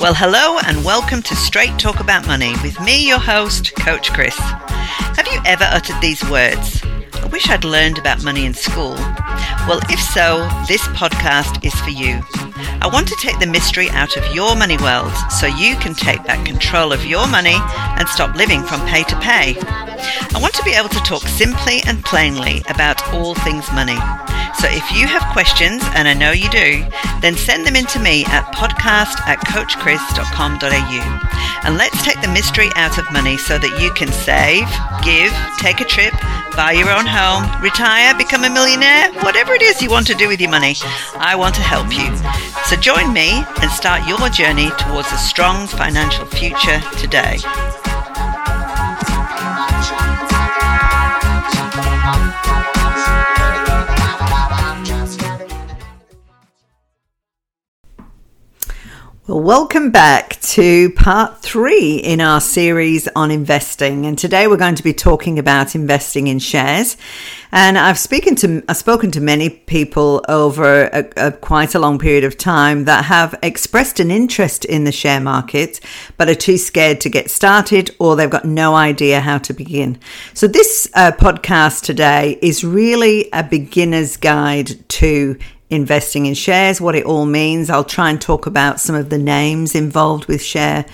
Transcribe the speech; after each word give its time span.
Well, 0.00 0.14
hello 0.14 0.60
and 0.64 0.84
welcome 0.84 1.22
to 1.22 1.34
Straight 1.34 1.76
Talk 1.76 1.98
About 1.98 2.24
Money 2.24 2.52
with 2.62 2.80
me, 2.80 3.04
your 3.04 3.18
host, 3.18 3.74
Coach 3.74 4.12
Chris. 4.12 4.36
Have 4.38 5.26
you 5.26 5.40
ever 5.44 5.64
uttered 5.64 6.00
these 6.00 6.22
words? 6.30 6.80
I 7.14 7.26
wish 7.32 7.48
I'd 7.48 7.64
learned 7.64 7.98
about 7.98 8.22
money 8.22 8.46
in 8.46 8.54
school. 8.54 8.94
Well, 9.66 9.80
if 9.90 9.98
so, 9.98 10.48
this 10.68 10.86
podcast 10.94 11.64
is 11.64 11.74
for 11.80 11.90
you. 11.90 12.22
I 12.80 12.88
want 12.92 13.08
to 13.08 13.18
take 13.20 13.40
the 13.40 13.48
mystery 13.48 13.90
out 13.90 14.16
of 14.16 14.32
your 14.32 14.54
money 14.54 14.76
world 14.78 15.12
so 15.32 15.48
you 15.48 15.74
can 15.74 15.94
take 15.94 16.22
back 16.22 16.46
control 16.46 16.92
of 16.92 17.04
your 17.04 17.26
money 17.26 17.56
and 17.58 18.08
stop 18.08 18.36
living 18.36 18.62
from 18.62 18.86
pay 18.86 19.02
to 19.02 19.18
pay. 19.18 19.56
I 19.58 20.38
want 20.40 20.54
to 20.54 20.62
be 20.62 20.74
able 20.74 20.90
to 20.90 21.00
talk 21.00 21.22
simply 21.22 21.82
and 21.88 22.04
plainly 22.04 22.62
about 22.68 23.02
all 23.12 23.34
things 23.34 23.66
money. 23.72 23.98
So 24.58 24.66
if 24.66 24.90
you 24.90 25.06
have 25.06 25.22
questions, 25.32 25.82
and 25.94 26.08
I 26.08 26.14
know 26.14 26.32
you 26.32 26.50
do, 26.50 26.84
then 27.20 27.36
send 27.36 27.64
them 27.64 27.76
in 27.76 27.86
to 27.86 28.00
me 28.00 28.24
at 28.26 28.44
podcast 28.52 29.20
at 29.26 29.38
coachchris.com.au. 29.46 31.28
And 31.62 31.76
let's 31.78 32.02
take 32.02 32.20
the 32.20 32.28
mystery 32.28 32.68
out 32.74 32.98
of 32.98 33.10
money 33.12 33.36
so 33.36 33.56
that 33.58 33.80
you 33.80 33.92
can 33.92 34.10
save, 34.10 34.66
give, 35.06 35.30
take 35.58 35.80
a 35.80 35.84
trip, 35.84 36.12
buy 36.56 36.72
your 36.72 36.90
own 36.90 37.06
home, 37.06 37.46
retire, 37.62 38.18
become 38.18 38.42
a 38.42 38.50
millionaire, 38.50 39.12
whatever 39.22 39.54
it 39.54 39.62
is 39.62 39.80
you 39.80 39.90
want 39.90 40.08
to 40.08 40.14
do 40.14 40.26
with 40.26 40.40
your 40.40 40.50
money. 40.50 40.74
I 41.14 41.36
want 41.36 41.54
to 41.54 41.62
help 41.62 41.94
you. 41.94 42.10
So 42.66 42.74
join 42.74 43.12
me 43.12 43.44
and 43.62 43.70
start 43.70 44.08
your 44.08 44.28
journey 44.28 44.70
towards 44.78 45.12
a 45.12 45.18
strong 45.18 45.68
financial 45.68 46.26
future 46.26 46.80
today. 46.98 47.38
Well, 59.28 59.42
welcome 59.42 59.90
back 59.90 60.40
to 60.40 60.88
part 60.92 61.42
three 61.42 61.96
in 61.96 62.22
our 62.22 62.40
series 62.40 63.08
on 63.14 63.30
investing. 63.30 64.06
And 64.06 64.18
today 64.18 64.46
we're 64.46 64.56
going 64.56 64.76
to 64.76 64.82
be 64.82 64.94
talking 64.94 65.38
about 65.38 65.74
investing 65.74 66.28
in 66.28 66.38
shares. 66.38 66.96
And 67.52 67.76
I've 67.76 67.98
spoken 67.98 68.36
to, 68.36 68.62
I've 68.70 68.78
spoken 68.78 69.10
to 69.10 69.20
many 69.20 69.50
people 69.50 70.24
over 70.30 70.84
a, 70.84 71.10
a, 71.18 71.32
quite 71.32 71.74
a 71.74 71.78
long 71.78 71.98
period 71.98 72.24
of 72.24 72.38
time 72.38 72.86
that 72.86 73.04
have 73.04 73.38
expressed 73.42 74.00
an 74.00 74.10
interest 74.10 74.64
in 74.64 74.84
the 74.84 74.92
share 74.92 75.20
market, 75.20 75.78
but 76.16 76.30
are 76.30 76.34
too 76.34 76.56
scared 76.56 77.02
to 77.02 77.10
get 77.10 77.30
started 77.30 77.94
or 77.98 78.16
they've 78.16 78.30
got 78.30 78.46
no 78.46 78.74
idea 78.74 79.20
how 79.20 79.36
to 79.36 79.52
begin. 79.52 79.98
So 80.32 80.46
this 80.46 80.88
uh, 80.94 81.12
podcast 81.12 81.84
today 81.84 82.38
is 82.40 82.64
really 82.64 83.28
a 83.34 83.42
beginner's 83.42 84.16
guide 84.16 84.88
to 84.88 85.38
investing 85.70 86.26
in 86.26 86.34
shares, 86.34 86.80
what 86.80 86.94
it 86.94 87.04
all 87.04 87.26
means. 87.26 87.70
I'll 87.70 87.84
try 87.84 88.10
and 88.10 88.20
talk 88.20 88.46
about 88.46 88.80
some 88.80 88.96
of 88.96 89.10
the 89.10 89.18
names 89.18 89.74
involved 89.74 90.26
with 90.26 90.42
share 90.42 90.86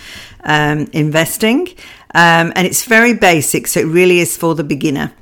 um, 0.44 0.89
investing. 0.92 1.69
Um, 2.14 2.53
and 2.55 2.67
it's 2.67 2.84
very 2.84 3.14
basic, 3.14 3.67
so 3.67 3.80
it 3.80 3.84
really 3.84 4.20
is 4.20 4.36
for 4.36 4.55
the 4.55 4.64
beginner. 4.64 5.12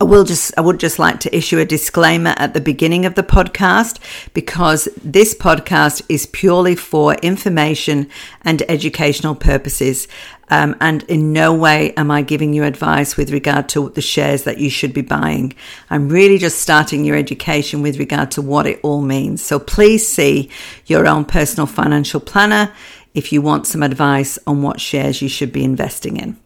I 0.00 0.04
will 0.04 0.22
just 0.22 0.56
I 0.56 0.60
would 0.60 0.78
just 0.78 1.00
like 1.00 1.18
to 1.20 1.36
issue 1.36 1.58
a 1.58 1.64
disclaimer 1.64 2.32
at 2.36 2.54
the 2.54 2.60
beginning 2.60 3.04
of 3.04 3.16
the 3.16 3.24
podcast 3.24 3.98
because 4.32 4.88
this 5.02 5.34
podcast 5.34 6.02
is 6.08 6.26
purely 6.26 6.76
for 6.76 7.14
information 7.14 8.08
and 8.42 8.62
educational 8.68 9.34
purposes. 9.34 10.06
Um, 10.50 10.76
and 10.80 11.02
in 11.04 11.32
no 11.32 11.52
way 11.52 11.92
am 11.96 12.10
I 12.10 12.22
giving 12.22 12.54
you 12.54 12.64
advice 12.64 13.16
with 13.16 13.30
regard 13.30 13.68
to 13.70 13.90
the 13.90 14.00
shares 14.00 14.44
that 14.44 14.58
you 14.58 14.70
should 14.70 14.94
be 14.94 15.02
buying. 15.02 15.52
I'm 15.90 16.08
really 16.08 16.38
just 16.38 16.60
starting 16.60 17.04
your 17.04 17.16
education 17.16 17.82
with 17.82 17.98
regard 17.98 18.30
to 18.32 18.42
what 18.42 18.66
it 18.66 18.80
all 18.82 19.02
means. 19.02 19.42
So 19.42 19.58
please 19.58 20.08
see 20.08 20.50
your 20.86 21.06
own 21.06 21.24
personal 21.24 21.66
financial 21.66 22.20
planner 22.20 22.72
if 23.14 23.32
you 23.32 23.42
want 23.42 23.66
some 23.66 23.82
advice 23.82 24.38
on 24.46 24.62
what 24.62 24.80
shares 24.80 25.20
you 25.20 25.28
should 25.28 25.52
be 25.52 25.64
investing 25.64 26.16
in. 26.16 26.36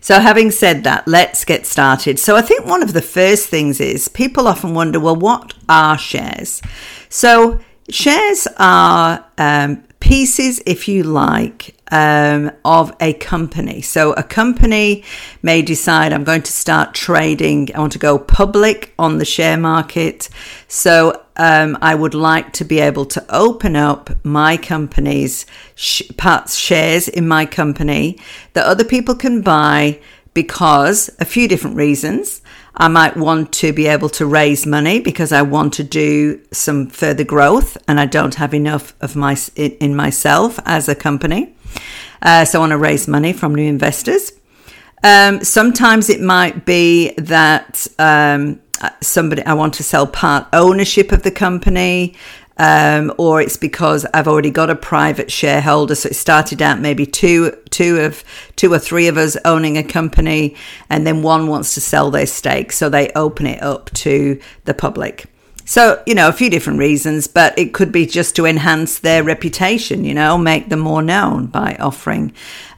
So, 0.00 0.20
having 0.20 0.50
said 0.50 0.84
that, 0.84 1.06
let's 1.06 1.44
get 1.44 1.66
started. 1.66 2.18
So, 2.18 2.36
I 2.36 2.42
think 2.42 2.64
one 2.64 2.82
of 2.82 2.92
the 2.92 3.02
first 3.02 3.48
things 3.48 3.80
is 3.80 4.08
people 4.08 4.48
often 4.48 4.72
wonder, 4.72 4.98
well, 4.98 5.16
what 5.16 5.52
are 5.68 5.98
shares? 5.98 6.62
So, 7.08 7.60
shares 7.90 8.46
are 8.58 9.24
um, 9.36 9.82
pieces, 10.06 10.62
if 10.66 10.86
you 10.86 11.02
like, 11.02 11.74
um, 11.90 12.52
of 12.64 12.94
a 13.00 13.12
company. 13.14 13.80
So 13.80 14.12
a 14.12 14.22
company 14.22 15.02
may 15.42 15.62
decide 15.62 16.12
I'm 16.12 16.22
going 16.22 16.42
to 16.42 16.52
start 16.52 16.94
trading. 16.94 17.74
I 17.74 17.80
want 17.80 17.92
to 17.94 17.98
go 17.98 18.16
public 18.16 18.94
on 19.00 19.18
the 19.18 19.24
share 19.24 19.56
market. 19.56 20.28
So 20.68 21.24
um, 21.36 21.76
I 21.82 21.96
would 21.96 22.14
like 22.14 22.52
to 22.54 22.64
be 22.64 22.78
able 22.78 23.04
to 23.06 23.24
open 23.28 23.74
up 23.74 24.10
my 24.24 24.56
company's 24.56 25.44
sh- 25.74 26.02
parts 26.16 26.56
shares 26.56 27.08
in 27.08 27.26
my 27.26 27.44
company 27.44 28.16
that 28.52 28.64
other 28.64 28.84
people 28.84 29.16
can 29.16 29.42
buy 29.42 29.98
because 30.34 31.10
a 31.18 31.24
few 31.24 31.48
different 31.48 31.76
reasons. 31.76 32.42
I 32.78 32.88
might 32.88 33.16
want 33.16 33.52
to 33.54 33.72
be 33.72 33.86
able 33.86 34.10
to 34.10 34.26
raise 34.26 34.66
money 34.66 35.00
because 35.00 35.32
I 35.32 35.42
want 35.42 35.72
to 35.74 35.84
do 35.84 36.40
some 36.52 36.88
further 36.88 37.24
growth 37.24 37.78
and 37.88 37.98
I 37.98 38.04
don't 38.06 38.34
have 38.34 38.52
enough 38.52 38.94
of 39.00 39.16
my 39.16 39.36
in 39.56 39.96
myself 39.96 40.60
as 40.66 40.88
a 40.88 40.94
company. 40.94 41.54
Uh, 42.20 42.44
so 42.44 42.58
I 42.58 42.60
want 42.60 42.72
to 42.72 42.78
raise 42.78 43.08
money 43.08 43.32
from 43.32 43.54
new 43.54 43.66
investors. 43.66 44.32
Um, 45.02 45.42
sometimes 45.42 46.10
it 46.10 46.20
might 46.20 46.66
be 46.66 47.12
that 47.16 47.86
um, 47.98 48.60
somebody 49.00 49.42
I 49.44 49.54
want 49.54 49.74
to 49.74 49.82
sell 49.82 50.06
part 50.06 50.46
ownership 50.52 51.12
of 51.12 51.22
the 51.22 51.30
company 51.30 52.14
um, 52.58 53.12
or 53.18 53.40
it's 53.40 53.56
because 53.56 54.06
I've 54.14 54.28
already 54.28 54.50
got 54.50 54.70
a 54.70 54.76
private 54.76 55.30
shareholder. 55.30 55.94
So 55.94 56.08
it 56.08 56.14
started 56.14 56.62
out 56.62 56.80
maybe 56.80 57.06
two, 57.06 57.52
two 57.70 58.00
of 58.00 58.24
two 58.56 58.72
or 58.72 58.78
three 58.78 59.08
of 59.08 59.16
us 59.16 59.36
owning 59.44 59.76
a 59.76 59.84
company, 59.84 60.56
and 60.88 61.06
then 61.06 61.22
one 61.22 61.46
wants 61.48 61.74
to 61.74 61.80
sell 61.80 62.10
their 62.10 62.26
stake, 62.26 62.72
so 62.72 62.88
they 62.88 63.10
open 63.10 63.46
it 63.46 63.62
up 63.62 63.90
to 63.94 64.40
the 64.64 64.74
public. 64.74 65.26
So, 65.68 66.00
you 66.06 66.14
know, 66.14 66.28
a 66.28 66.32
few 66.32 66.48
different 66.48 66.78
reasons, 66.78 67.26
but 67.26 67.58
it 67.58 67.74
could 67.74 67.90
be 67.90 68.06
just 68.06 68.36
to 68.36 68.46
enhance 68.46 69.00
their 69.00 69.24
reputation, 69.24 70.04
you 70.04 70.14
know, 70.14 70.38
make 70.38 70.68
them 70.68 70.78
more 70.78 71.02
known 71.02 71.46
by 71.46 71.76
offering 71.80 72.32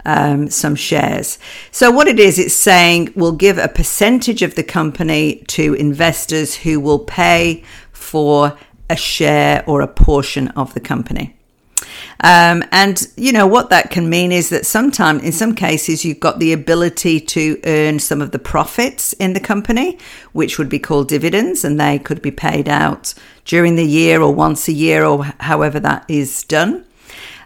um, 0.06 0.49
some 0.49 0.75
shares. 0.75 1.39
So, 1.71 1.91
what 1.91 2.09
it 2.09 2.19
is, 2.19 2.39
it's 2.39 2.55
saying 2.55 3.12
we'll 3.15 3.33
give 3.33 3.59
a 3.59 3.69
percentage 3.69 4.41
of 4.41 4.55
the 4.55 4.65
company 4.65 5.45
to 5.49 5.75
investors 5.75 6.55
who 6.55 6.81
will 6.81 7.00
pay 7.00 7.62
for 7.93 8.56
a 8.91 8.97
share 8.97 9.65
or 9.66 9.81
a 9.81 9.88
portion 9.88 10.49
of 10.49 10.75
the 10.75 10.81
company. 10.81 11.34
Um, 12.21 12.65
and 12.72 13.06
you 13.16 13.32
know 13.32 13.47
what 13.47 13.71
that 13.71 13.91
can 13.91 14.10
mean 14.10 14.32
is 14.32 14.49
that 14.50 14.66
sometimes, 14.66 15.22
in 15.22 15.32
some 15.32 15.54
cases, 15.54 16.04
you've 16.04 16.19
got 16.19 16.41
the 16.41 16.53
ability 16.53 17.21
to 17.21 17.60
earn 17.65 18.00
some 18.00 18.21
of 18.21 18.32
the 18.32 18.38
profits 18.38 19.12
in 19.15 19.34
the 19.34 19.41
company, 19.41 19.98
which 20.32 20.59
would 20.59 20.69
be 20.69 20.81
called 20.81 21.09
dividends, 21.09 21.65
and 21.65 21.78
they 21.78 21.98
could 21.98 22.21
be 22.21 22.32
paid 22.32 22.69
out 22.69 23.15
during 23.44 23.77
the 23.77 23.87
year 23.87 24.21
or 24.21 24.34
once 24.34 24.66
a 24.69 24.72
year 24.72 25.04
or 25.04 25.25
however 25.41 25.78
that 25.78 26.04
is 26.09 26.43
done. 26.44 26.84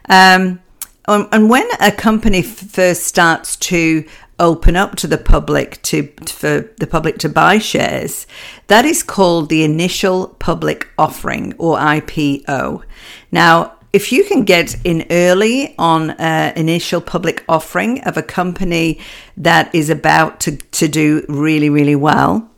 Um, 0.09 0.59
and 1.05 1.49
when 1.49 1.67
a 1.79 1.91
company 1.91 2.41
first 2.41 3.03
starts 3.03 3.55
to 3.57 4.05
open 4.39 4.75
up 4.75 4.95
to 4.95 5.07
the 5.07 5.17
public 5.17 5.81
to 5.83 6.07
for 6.25 6.69
the 6.79 6.87
public 6.87 7.17
to 7.19 7.29
buy 7.29 7.57
shares 7.57 8.25
that 8.67 8.85
is 8.85 9.03
called 9.03 9.49
the 9.49 9.63
initial 9.63 10.27
public 10.39 10.87
offering 10.97 11.53
or 11.57 11.77
IPO 11.77 12.83
now 13.31 13.73
if 13.91 14.11
you 14.11 14.23
can 14.23 14.43
get 14.43 14.75
in 14.83 15.05
early 15.11 15.75
on 15.77 16.11
an 16.11 16.57
initial 16.57 16.99
public 16.99 17.43
offering 17.47 18.01
of 18.05 18.17
a 18.17 18.23
company 18.23 18.99
that 19.37 19.73
is 19.75 19.91
about 19.91 20.39
to, 20.39 20.57
to 20.57 20.87
do 20.87 21.23
really 21.29 21.69
really 21.69 21.95
well 21.95 22.49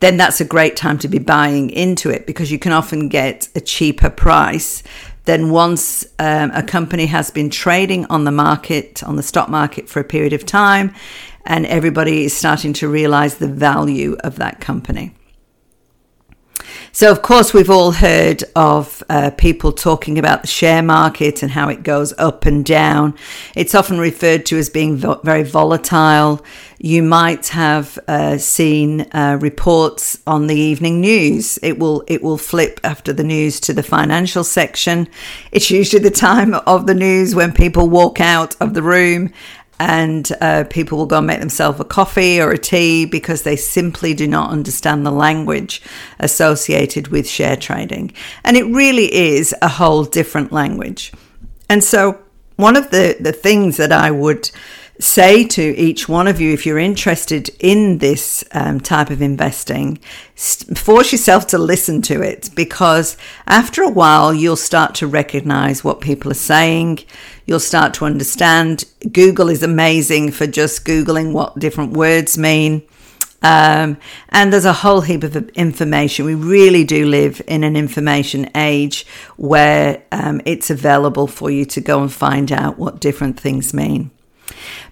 then 0.00 0.16
that's 0.16 0.40
a 0.40 0.44
great 0.46 0.76
time 0.76 0.98
to 0.98 1.08
be 1.08 1.18
buying 1.18 1.68
into 1.68 2.08
it 2.08 2.26
because 2.26 2.50
you 2.50 2.58
can 2.58 2.72
often 2.72 3.08
get 3.08 3.48
a 3.54 3.60
cheaper 3.60 4.08
price 4.08 4.82
then 5.24 5.50
once 5.50 6.04
um, 6.18 6.50
a 6.52 6.62
company 6.62 7.06
has 7.06 7.30
been 7.30 7.50
trading 7.50 8.06
on 8.06 8.24
the 8.24 8.30
market, 8.30 9.02
on 9.02 9.16
the 9.16 9.22
stock 9.22 9.48
market 9.48 9.88
for 9.88 10.00
a 10.00 10.04
period 10.04 10.32
of 10.32 10.46
time, 10.46 10.94
and 11.46 11.66
everybody 11.66 12.24
is 12.24 12.34
starting 12.34 12.72
to 12.74 12.88
realize 12.88 13.36
the 13.36 13.48
value 13.48 14.16
of 14.24 14.36
that 14.36 14.60
company. 14.60 15.14
So, 16.92 17.10
of 17.10 17.22
course, 17.22 17.54
we've 17.54 17.70
all 17.70 17.92
heard 17.92 18.42
of 18.56 19.02
uh, 19.08 19.30
people 19.30 19.72
talking 19.72 20.18
about 20.18 20.42
the 20.42 20.48
share 20.48 20.82
market 20.82 21.42
and 21.42 21.52
how 21.52 21.68
it 21.68 21.82
goes 21.82 22.12
up 22.18 22.46
and 22.46 22.64
down. 22.64 23.14
It's 23.54 23.74
often 23.74 23.98
referred 23.98 24.46
to 24.46 24.58
as 24.58 24.70
being 24.70 24.96
vo- 24.96 25.20
very 25.22 25.42
volatile. 25.44 26.44
You 26.78 27.02
might 27.02 27.48
have 27.48 27.98
uh, 28.08 28.38
seen 28.38 29.02
uh, 29.12 29.38
reports 29.40 30.18
on 30.26 30.46
the 30.46 30.56
evening 30.56 31.00
news. 31.00 31.58
It 31.62 31.78
will 31.78 32.02
it 32.06 32.22
will 32.22 32.38
flip 32.38 32.80
after 32.82 33.12
the 33.12 33.22
news 33.22 33.60
to 33.60 33.74
the 33.74 33.82
financial 33.82 34.44
section. 34.44 35.06
It's 35.52 35.70
usually 35.70 36.02
the 36.02 36.10
time 36.10 36.54
of 36.54 36.86
the 36.86 36.94
news 36.94 37.34
when 37.34 37.52
people 37.52 37.88
walk 37.90 38.20
out 38.20 38.56
of 38.60 38.72
the 38.72 38.82
room 38.82 39.30
and 39.80 40.30
uh, 40.42 40.64
people 40.68 40.98
will 40.98 41.06
go 41.06 41.18
and 41.18 41.26
make 41.26 41.40
themselves 41.40 41.80
a 41.80 41.84
coffee 41.84 42.38
or 42.38 42.50
a 42.50 42.58
tea 42.58 43.06
because 43.06 43.42
they 43.42 43.56
simply 43.56 44.12
do 44.12 44.28
not 44.28 44.50
understand 44.50 45.06
the 45.06 45.10
language 45.10 45.80
associated 46.18 47.08
with 47.08 47.26
share 47.26 47.56
trading. 47.56 48.12
And 48.44 48.58
it 48.58 48.64
really 48.64 49.12
is 49.12 49.54
a 49.62 49.68
whole 49.68 50.04
different 50.04 50.52
language. 50.52 51.12
And 51.70 51.82
so, 51.82 52.20
one 52.56 52.76
of 52.76 52.90
the, 52.90 53.16
the 53.20 53.32
things 53.32 53.78
that 53.78 53.90
I 53.90 54.10
would 54.10 54.50
say 55.00 55.44
to 55.44 55.62
each 55.76 56.08
one 56.08 56.28
of 56.28 56.40
you 56.40 56.52
if 56.52 56.66
you're 56.66 56.78
interested 56.78 57.50
in 57.58 57.98
this 57.98 58.44
um, 58.52 58.80
type 58.80 59.10
of 59.10 59.22
investing, 59.22 59.96
force 60.36 61.10
yourself 61.10 61.46
to 61.48 61.58
listen 61.58 62.02
to 62.02 62.22
it 62.22 62.50
because 62.54 63.16
after 63.46 63.82
a 63.82 63.90
while 63.90 64.32
you'll 64.32 64.56
start 64.56 64.94
to 64.96 65.06
recognize 65.06 65.82
what 65.82 66.00
people 66.00 66.30
are 66.30 66.34
saying. 66.34 67.00
You'll 67.46 67.58
start 67.58 67.94
to 67.94 68.04
understand. 68.04 68.84
Google 69.10 69.48
is 69.48 69.62
amazing 69.62 70.30
for 70.30 70.46
just 70.46 70.84
Googling 70.84 71.32
what 71.32 71.58
different 71.58 71.94
words 71.94 72.38
mean. 72.38 72.82
Um, 73.42 73.96
and 74.28 74.52
there's 74.52 74.66
a 74.66 74.72
whole 74.72 75.00
heap 75.00 75.24
of 75.24 75.34
information. 75.50 76.26
We 76.26 76.34
really 76.34 76.84
do 76.84 77.06
live 77.06 77.40
in 77.46 77.64
an 77.64 77.74
information 77.74 78.50
age 78.54 79.06
where 79.36 80.02
um, 80.12 80.42
it's 80.44 80.70
available 80.70 81.26
for 81.26 81.50
you 81.50 81.64
to 81.66 81.80
go 81.80 82.02
and 82.02 82.12
find 82.12 82.52
out 82.52 82.78
what 82.78 83.00
different 83.00 83.40
things 83.40 83.72
mean. 83.72 84.10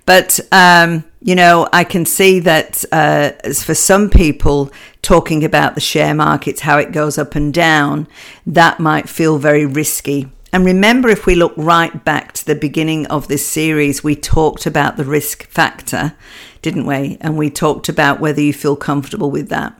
But, 0.08 0.40
um, 0.52 1.04
you 1.20 1.34
know, 1.34 1.68
I 1.70 1.84
can 1.84 2.06
see 2.06 2.40
that 2.40 2.82
uh, 2.90 3.32
for 3.52 3.74
some 3.74 4.08
people, 4.08 4.70
talking 5.02 5.44
about 5.44 5.74
the 5.74 5.82
share 5.82 6.14
markets, 6.14 6.62
how 6.62 6.78
it 6.78 6.92
goes 6.92 7.18
up 7.18 7.34
and 7.34 7.52
down, 7.52 8.08
that 8.46 8.80
might 8.80 9.06
feel 9.06 9.36
very 9.36 9.66
risky. 9.66 10.30
And 10.50 10.64
remember, 10.64 11.10
if 11.10 11.26
we 11.26 11.34
look 11.34 11.52
right 11.58 12.06
back 12.06 12.32
to 12.32 12.46
the 12.46 12.54
beginning 12.54 13.06
of 13.08 13.28
this 13.28 13.46
series, 13.46 14.02
we 14.02 14.16
talked 14.16 14.64
about 14.64 14.96
the 14.96 15.04
risk 15.04 15.46
factor, 15.48 16.14
didn't 16.62 16.86
we? 16.86 17.18
And 17.20 17.36
we 17.36 17.50
talked 17.50 17.90
about 17.90 18.18
whether 18.18 18.40
you 18.40 18.54
feel 18.54 18.76
comfortable 18.76 19.30
with 19.30 19.50
that. 19.50 19.78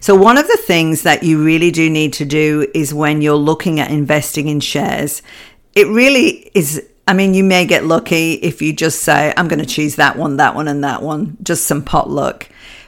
So, 0.00 0.14
one 0.14 0.38
of 0.38 0.46
the 0.46 0.56
things 0.56 1.02
that 1.02 1.24
you 1.24 1.44
really 1.44 1.70
do 1.70 1.90
need 1.90 2.14
to 2.14 2.24
do 2.24 2.66
is 2.72 2.94
when 2.94 3.20
you're 3.20 3.36
looking 3.36 3.80
at 3.80 3.90
investing 3.90 4.48
in 4.48 4.60
shares, 4.60 5.20
it 5.74 5.86
really 5.88 6.50
is 6.54 6.88
I 7.08 7.14
mean, 7.14 7.32
you 7.32 7.42
may 7.42 7.64
get 7.64 7.86
lucky 7.86 8.34
if 8.34 8.60
you 8.60 8.74
just 8.74 9.00
say, 9.00 9.32
I'm 9.34 9.48
going 9.48 9.60
to 9.60 9.66
choose 9.66 9.96
that 9.96 10.18
one, 10.18 10.36
that 10.36 10.54
one, 10.54 10.68
and 10.68 10.84
that 10.84 11.02
one, 11.02 11.38
just 11.42 11.66
some 11.66 11.82
pot 11.82 12.10
luck. 12.10 12.46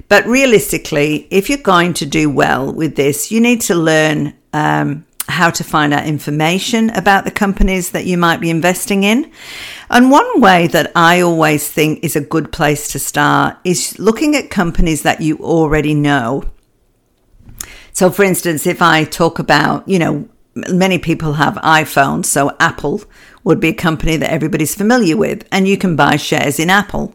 But 0.08 0.26
realistically, 0.26 1.26
if 1.30 1.48
you're 1.48 1.56
going 1.56 1.94
to 1.94 2.04
do 2.04 2.28
well 2.28 2.70
with 2.70 2.96
this, 2.96 3.32
you 3.32 3.40
need 3.40 3.62
to 3.62 3.74
learn 3.74 4.34
um, 4.52 5.06
how 5.26 5.48
to 5.48 5.64
find 5.64 5.94
out 5.94 6.04
information 6.04 6.90
about 6.90 7.24
the 7.24 7.30
companies 7.30 7.92
that 7.92 8.04
you 8.04 8.18
might 8.18 8.42
be 8.42 8.50
investing 8.50 9.04
in. 9.04 9.32
And 9.88 10.10
one 10.10 10.42
way 10.42 10.66
that 10.66 10.92
I 10.94 11.22
always 11.22 11.66
think 11.66 12.04
is 12.04 12.14
a 12.14 12.20
good 12.20 12.52
place 12.52 12.88
to 12.92 12.98
start 12.98 13.56
is 13.64 13.98
looking 13.98 14.36
at 14.36 14.50
companies 14.50 15.02
that 15.02 15.22
you 15.22 15.38
already 15.38 15.94
know. 15.94 16.44
So, 17.92 18.10
for 18.10 18.22
instance, 18.22 18.66
if 18.66 18.82
I 18.82 19.04
talk 19.04 19.38
about, 19.38 19.88
you 19.88 19.98
know, 19.98 20.28
many 20.68 20.98
people 20.98 21.34
have 21.34 21.54
iPhones, 21.56 22.26
so 22.26 22.56
Apple 22.60 23.02
would 23.44 23.60
be 23.60 23.68
a 23.68 23.74
company 23.74 24.16
that 24.16 24.30
everybody's 24.30 24.74
familiar 24.74 25.16
with, 25.16 25.46
and 25.50 25.66
you 25.66 25.78
can 25.78 25.96
buy 25.96 26.16
shares 26.16 26.58
in 26.58 26.70
Apple. 26.70 27.14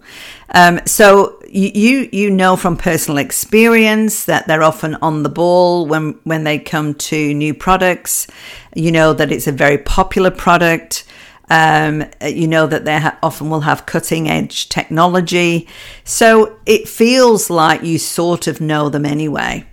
Um, 0.54 0.80
so 0.86 1.42
you 1.48 2.10
you 2.12 2.30
know 2.30 2.56
from 2.56 2.78
personal 2.78 3.18
experience 3.18 4.26
that 4.26 4.48
they're 4.48 4.64
often 4.64 4.96
on 4.96 5.24
the 5.24 5.30
ball 5.30 5.86
when 5.86 6.20
when 6.24 6.44
they 6.44 6.60
come 6.60 6.94
to 6.96 7.34
new 7.34 7.54
products. 7.54 8.28
You 8.76 8.92
know 8.92 9.14
that 9.14 9.32
it's 9.32 9.48
a 9.48 9.52
very 9.52 9.78
popular 9.78 10.32
product. 10.32 11.06
Um, 11.50 12.06
you 12.26 12.48
know 12.48 12.66
that 12.68 12.86
they 12.86 13.00
ha- 13.00 13.18
often 13.22 13.50
will 13.50 13.62
have 13.62 13.86
cutting 13.86 14.30
edge 14.30 14.70
technology. 14.70 15.68
So 16.04 16.58
it 16.66 16.88
feels 16.88 17.50
like 17.50 17.84
you 17.84 18.00
sort 18.00 18.48
of 18.48 18.60
know 18.60 18.90
them 18.90 19.06
anyway. 19.06 19.66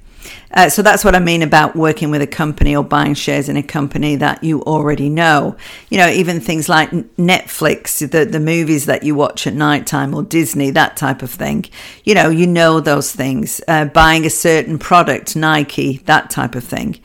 Uh, 0.54 0.68
so 0.68 0.82
that's 0.82 1.04
what 1.04 1.14
I 1.14 1.18
mean 1.18 1.42
about 1.42 1.74
working 1.74 2.10
with 2.10 2.20
a 2.20 2.26
company 2.26 2.76
or 2.76 2.84
buying 2.84 3.14
shares 3.14 3.48
in 3.48 3.56
a 3.56 3.62
company 3.62 4.16
that 4.16 4.44
you 4.44 4.62
already 4.62 5.08
know. 5.08 5.56
You 5.88 5.98
know, 5.98 6.08
even 6.08 6.40
things 6.40 6.68
like 6.68 6.90
Netflix, 6.90 7.98
the, 8.10 8.24
the 8.24 8.40
movies 8.40 8.86
that 8.86 9.02
you 9.02 9.14
watch 9.14 9.46
at 9.46 9.54
nighttime 9.54 10.14
or 10.14 10.22
Disney, 10.22 10.70
that 10.70 10.96
type 10.96 11.22
of 11.22 11.30
thing. 11.30 11.66
You 12.04 12.14
know, 12.14 12.28
you 12.28 12.46
know 12.46 12.80
those 12.80 13.12
things. 13.12 13.60
Uh, 13.66 13.86
buying 13.86 14.26
a 14.26 14.30
certain 14.30 14.78
product, 14.78 15.34
Nike, 15.36 15.98
that 16.04 16.30
type 16.30 16.54
of 16.54 16.64
thing. 16.64 17.00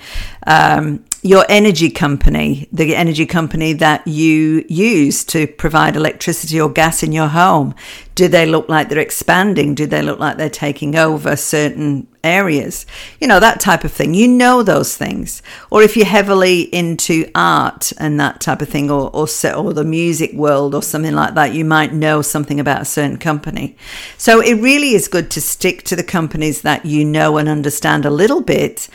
Um, 0.45 1.06
your 1.27 1.45
energy 1.50 1.89
company, 1.89 2.68
the 2.71 2.95
energy 2.95 3.25
company 3.25 3.74
that 3.74 4.07
you 4.07 4.65
use 4.69 5.25
to 5.25 5.45
provide 5.45 5.95
electricity 5.95 6.59
or 6.59 6.69
gas 6.69 7.03
in 7.03 7.12
your 7.12 7.27
home, 7.27 7.75
do 8.15 8.27
they 8.27 8.45
look 8.45 8.69
like 8.69 8.89
they're 8.89 8.97
expanding? 8.97 9.75
Do 9.75 9.85
they 9.85 10.01
look 10.01 10.19
like 10.19 10.38
they're 10.38 10.50
taking 10.50 10.95
over 10.95 11.35
certain 11.35 12.07
areas? 12.24 12.85
You 13.19 13.27
know, 13.27 13.39
that 13.39 13.59
type 13.59 13.83
of 13.83 13.91
thing. 13.91 14.13
You 14.13 14.27
know 14.27 14.63
those 14.63 14.95
things. 14.95 15.44
Or 15.69 15.83
if 15.83 15.95
you're 15.95 16.06
heavily 16.06 16.62
into 16.74 17.29
art 17.35 17.91
and 18.00 18.19
that 18.19 18.39
type 18.39 18.62
of 18.62 18.69
thing, 18.69 18.89
or, 18.89 19.09
or, 19.13 19.27
or 19.56 19.74
the 19.74 19.83
music 19.83 20.33
world 20.33 20.74
or 20.74 20.81
something 20.81 21.13
like 21.13 21.35
that, 21.35 21.53
you 21.53 21.65
might 21.65 21.94
know 21.94 22.21
something 22.21 22.59
about 22.59 22.81
a 22.81 22.85
certain 22.85 23.18
company. 23.18 23.75
So 24.18 24.41
it 24.41 24.56
really 24.56 24.95
is 24.95 25.07
good 25.07 25.29
to 25.31 25.41
stick 25.41 25.83
to 25.83 25.95
the 25.95 26.03
companies 26.03 26.62
that 26.62 26.85
you 26.85 27.06
know 27.06 27.38
and 27.38 27.50
understand 27.50 28.06
a 28.06 28.09
little 28.09 28.41
bit. 28.41 28.88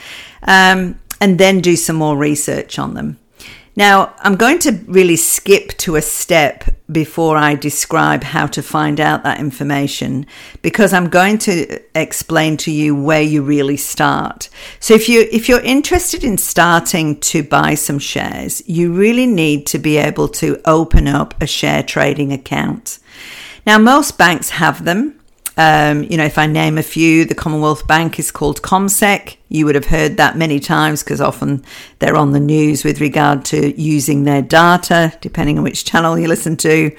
Um, 0.45 0.99
and 1.23 1.39
then 1.39 1.61
do 1.61 1.77
some 1.77 1.95
more 1.95 2.17
research 2.17 2.81
on 2.81 2.95
them. 2.95 3.17
Now, 3.77 4.13
I'm 4.19 4.35
going 4.35 4.59
to 4.61 4.73
really 4.87 5.15
skip 5.15 5.69
to 5.79 5.95
a 5.95 6.03
step 6.03 6.65
before 6.91 7.37
I 7.37 7.55
describe 7.55 8.25
how 8.25 8.47
to 8.49 8.61
find 8.61 9.01
out 9.01 9.23
that 9.23 9.39
information 9.39 10.27
because 10.63 10.93
I'm 10.93 11.09
going 11.09 11.39
to 11.39 11.81
explain 11.95 12.57
to 12.59 12.73
you 12.73 12.95
where 12.97 13.23
you 13.23 13.41
really 13.41 13.77
start. 13.77 14.51
So 14.81 14.95
if 14.95 15.09
you 15.09 15.27
if 15.33 15.49
you're 15.49 15.61
interested 15.61 16.25
in 16.25 16.37
starting 16.39 17.21
to 17.21 17.45
buy 17.45 17.77
some 17.77 18.01
shares, 18.01 18.61
you 18.69 18.93
really 18.93 19.27
need 19.27 19.65
to 19.69 19.79
be 19.79 19.97
able 19.99 20.29
to 20.41 20.61
open 20.65 21.07
up 21.07 21.41
a 21.41 21.47
share 21.47 21.85
trading 21.85 22.33
account. 22.33 22.99
Now, 23.65 23.79
most 23.79 24.19
banks 24.19 24.51
have 24.51 24.85
them. 24.85 25.22
Um, 25.57 26.05
you 26.05 26.17
know, 26.17 26.25
if 26.25 26.39
I 26.39 26.47
name 26.47 26.79
a 26.79 26.83
few, 26.83 27.25
the 27.25 27.35
Commonwealth 27.35 27.87
Bank 27.87 28.19
is 28.19 28.31
called 28.31 28.63
CommSec. 28.63 29.37
You 29.49 29.67
would 29.67 29.75
have 29.75 29.87
heard 29.87 30.17
that 30.17 30.37
many 30.37 30.59
times 30.61 31.03
because 31.03 31.21
often 31.21 31.65
they're 31.99 32.17
on 32.17 32.33
the 32.33 32.41
news 32.41 32.85
with 32.85 33.01
regard 33.01 33.45
to 33.47 33.79
using 33.81 34.25
their 34.25 34.43
data, 34.43 35.13
depending 35.21 35.59
on 35.59 35.65
which 35.65 35.85
channel 35.85 36.19
you 36.19 36.27
listen 36.27 36.57
to. 36.59 36.91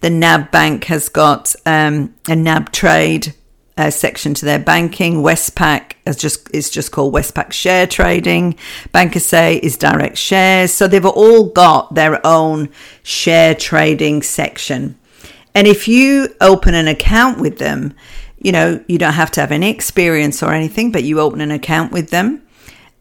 The 0.00 0.10
NAB 0.10 0.50
Bank 0.50 0.84
has 0.84 1.08
got 1.08 1.54
um, 1.64 2.14
a 2.28 2.36
NAB 2.36 2.72
Trade 2.72 3.34
uh, 3.76 3.90
section 3.90 4.34
to 4.34 4.44
their 4.44 4.58
banking. 4.58 5.22
Westpac 5.22 5.92
is 6.06 6.16
just 6.16 6.54
is 6.54 6.70
just 6.70 6.92
called 6.92 7.14
Westpac 7.14 7.52
Share 7.52 7.86
Trading. 7.86 8.54
BankSA 8.92 9.58
is 9.60 9.76
direct 9.76 10.16
shares. 10.16 10.72
So 10.72 10.86
they've 10.86 11.04
all 11.04 11.46
got 11.46 11.94
their 11.94 12.24
own 12.26 12.68
share 13.02 13.54
trading 13.54 14.22
section. 14.22 14.98
And 15.54 15.66
if 15.66 15.86
you 15.86 16.34
open 16.40 16.74
an 16.74 16.88
account 16.88 17.38
with 17.38 17.58
them, 17.58 17.94
you 18.38 18.52
know, 18.52 18.82
you 18.88 18.98
don't 18.98 19.12
have 19.12 19.30
to 19.32 19.40
have 19.40 19.52
any 19.52 19.70
experience 19.70 20.42
or 20.42 20.52
anything, 20.52 20.92
but 20.92 21.04
you 21.04 21.20
open 21.20 21.40
an 21.40 21.50
account 21.50 21.92
with 21.92 22.10
them 22.10 22.44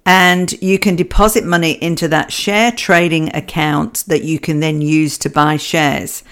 and 0.05 0.51
you 0.61 0.77
can 0.79 0.95
deposit 0.95 1.45
money 1.45 1.71
into 1.81 2.07
that 2.09 2.31
share 2.31 2.71
trading 2.71 3.33
account 3.35 4.03
that 4.07 4.23
you 4.23 4.39
can 4.39 4.59
then 4.59 4.81
use 4.81 5.17
to 5.19 5.29
buy 5.29 5.57
shares. 5.57 6.23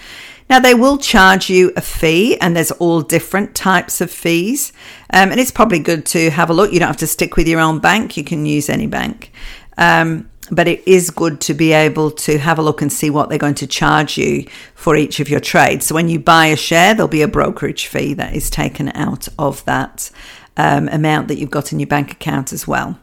Now, 0.50 0.60
they 0.60 0.74
will 0.74 0.98
charge 0.98 1.48
you 1.48 1.72
a 1.76 1.80
fee, 1.80 2.38
and 2.38 2.54
there's 2.54 2.72
all 2.72 3.00
different 3.00 3.54
types 3.54 4.02
of 4.02 4.10
fees. 4.10 4.72
Um, 5.10 5.30
and 5.30 5.40
it's 5.40 5.50
probably 5.50 5.78
good 5.78 6.04
to 6.06 6.28
have 6.30 6.50
a 6.50 6.52
look. 6.52 6.72
You 6.72 6.80
don't 6.80 6.88
have 6.88 6.96
to 6.98 7.06
stick 7.06 7.36
with 7.36 7.48
your 7.48 7.60
own 7.60 7.78
bank, 7.78 8.16
you 8.16 8.24
can 8.24 8.44
use 8.44 8.68
any 8.68 8.86
bank. 8.86 9.32
Um, 9.78 10.28
but 10.52 10.68
it 10.68 10.86
is 10.86 11.08
good 11.08 11.40
to 11.40 11.54
be 11.54 11.72
able 11.72 12.10
to 12.10 12.38
have 12.38 12.58
a 12.58 12.62
look 12.62 12.82
and 12.82 12.92
see 12.92 13.08
what 13.08 13.30
they're 13.30 13.38
going 13.38 13.54
to 13.54 13.66
charge 13.66 14.18
you 14.18 14.46
for 14.74 14.94
each 14.94 15.18
of 15.18 15.30
your 15.30 15.40
trades. 15.40 15.86
So 15.86 15.94
when 15.94 16.10
you 16.10 16.20
buy 16.20 16.46
a 16.46 16.56
share, 16.56 16.92
there'll 16.92 17.08
be 17.08 17.22
a 17.22 17.28
brokerage 17.28 17.86
fee 17.86 18.12
that 18.14 18.34
is 18.34 18.50
taken 18.50 18.90
out 18.90 19.28
of 19.38 19.64
that 19.64 20.10
um, 20.58 20.88
amount 20.88 21.28
that 21.28 21.38
you've 21.38 21.50
got 21.50 21.72
in 21.72 21.80
your 21.80 21.86
bank 21.86 22.12
account 22.12 22.52
as 22.52 22.68
well. 22.68 22.98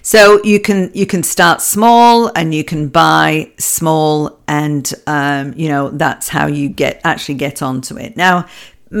So 0.00 0.42
you 0.42 0.60
can 0.60 0.90
you 0.92 1.06
can 1.06 1.22
start 1.22 1.60
small 1.60 2.32
and 2.34 2.52
you 2.52 2.64
can 2.64 2.88
buy 2.88 3.52
small, 3.58 4.40
and 4.48 4.92
um, 5.06 5.54
you 5.56 5.68
know 5.68 5.90
that's 5.90 6.28
how 6.28 6.46
you 6.46 6.68
get 6.68 7.00
actually 7.04 7.36
get 7.36 7.62
onto 7.62 7.96
it. 7.96 8.16
Now, 8.16 8.48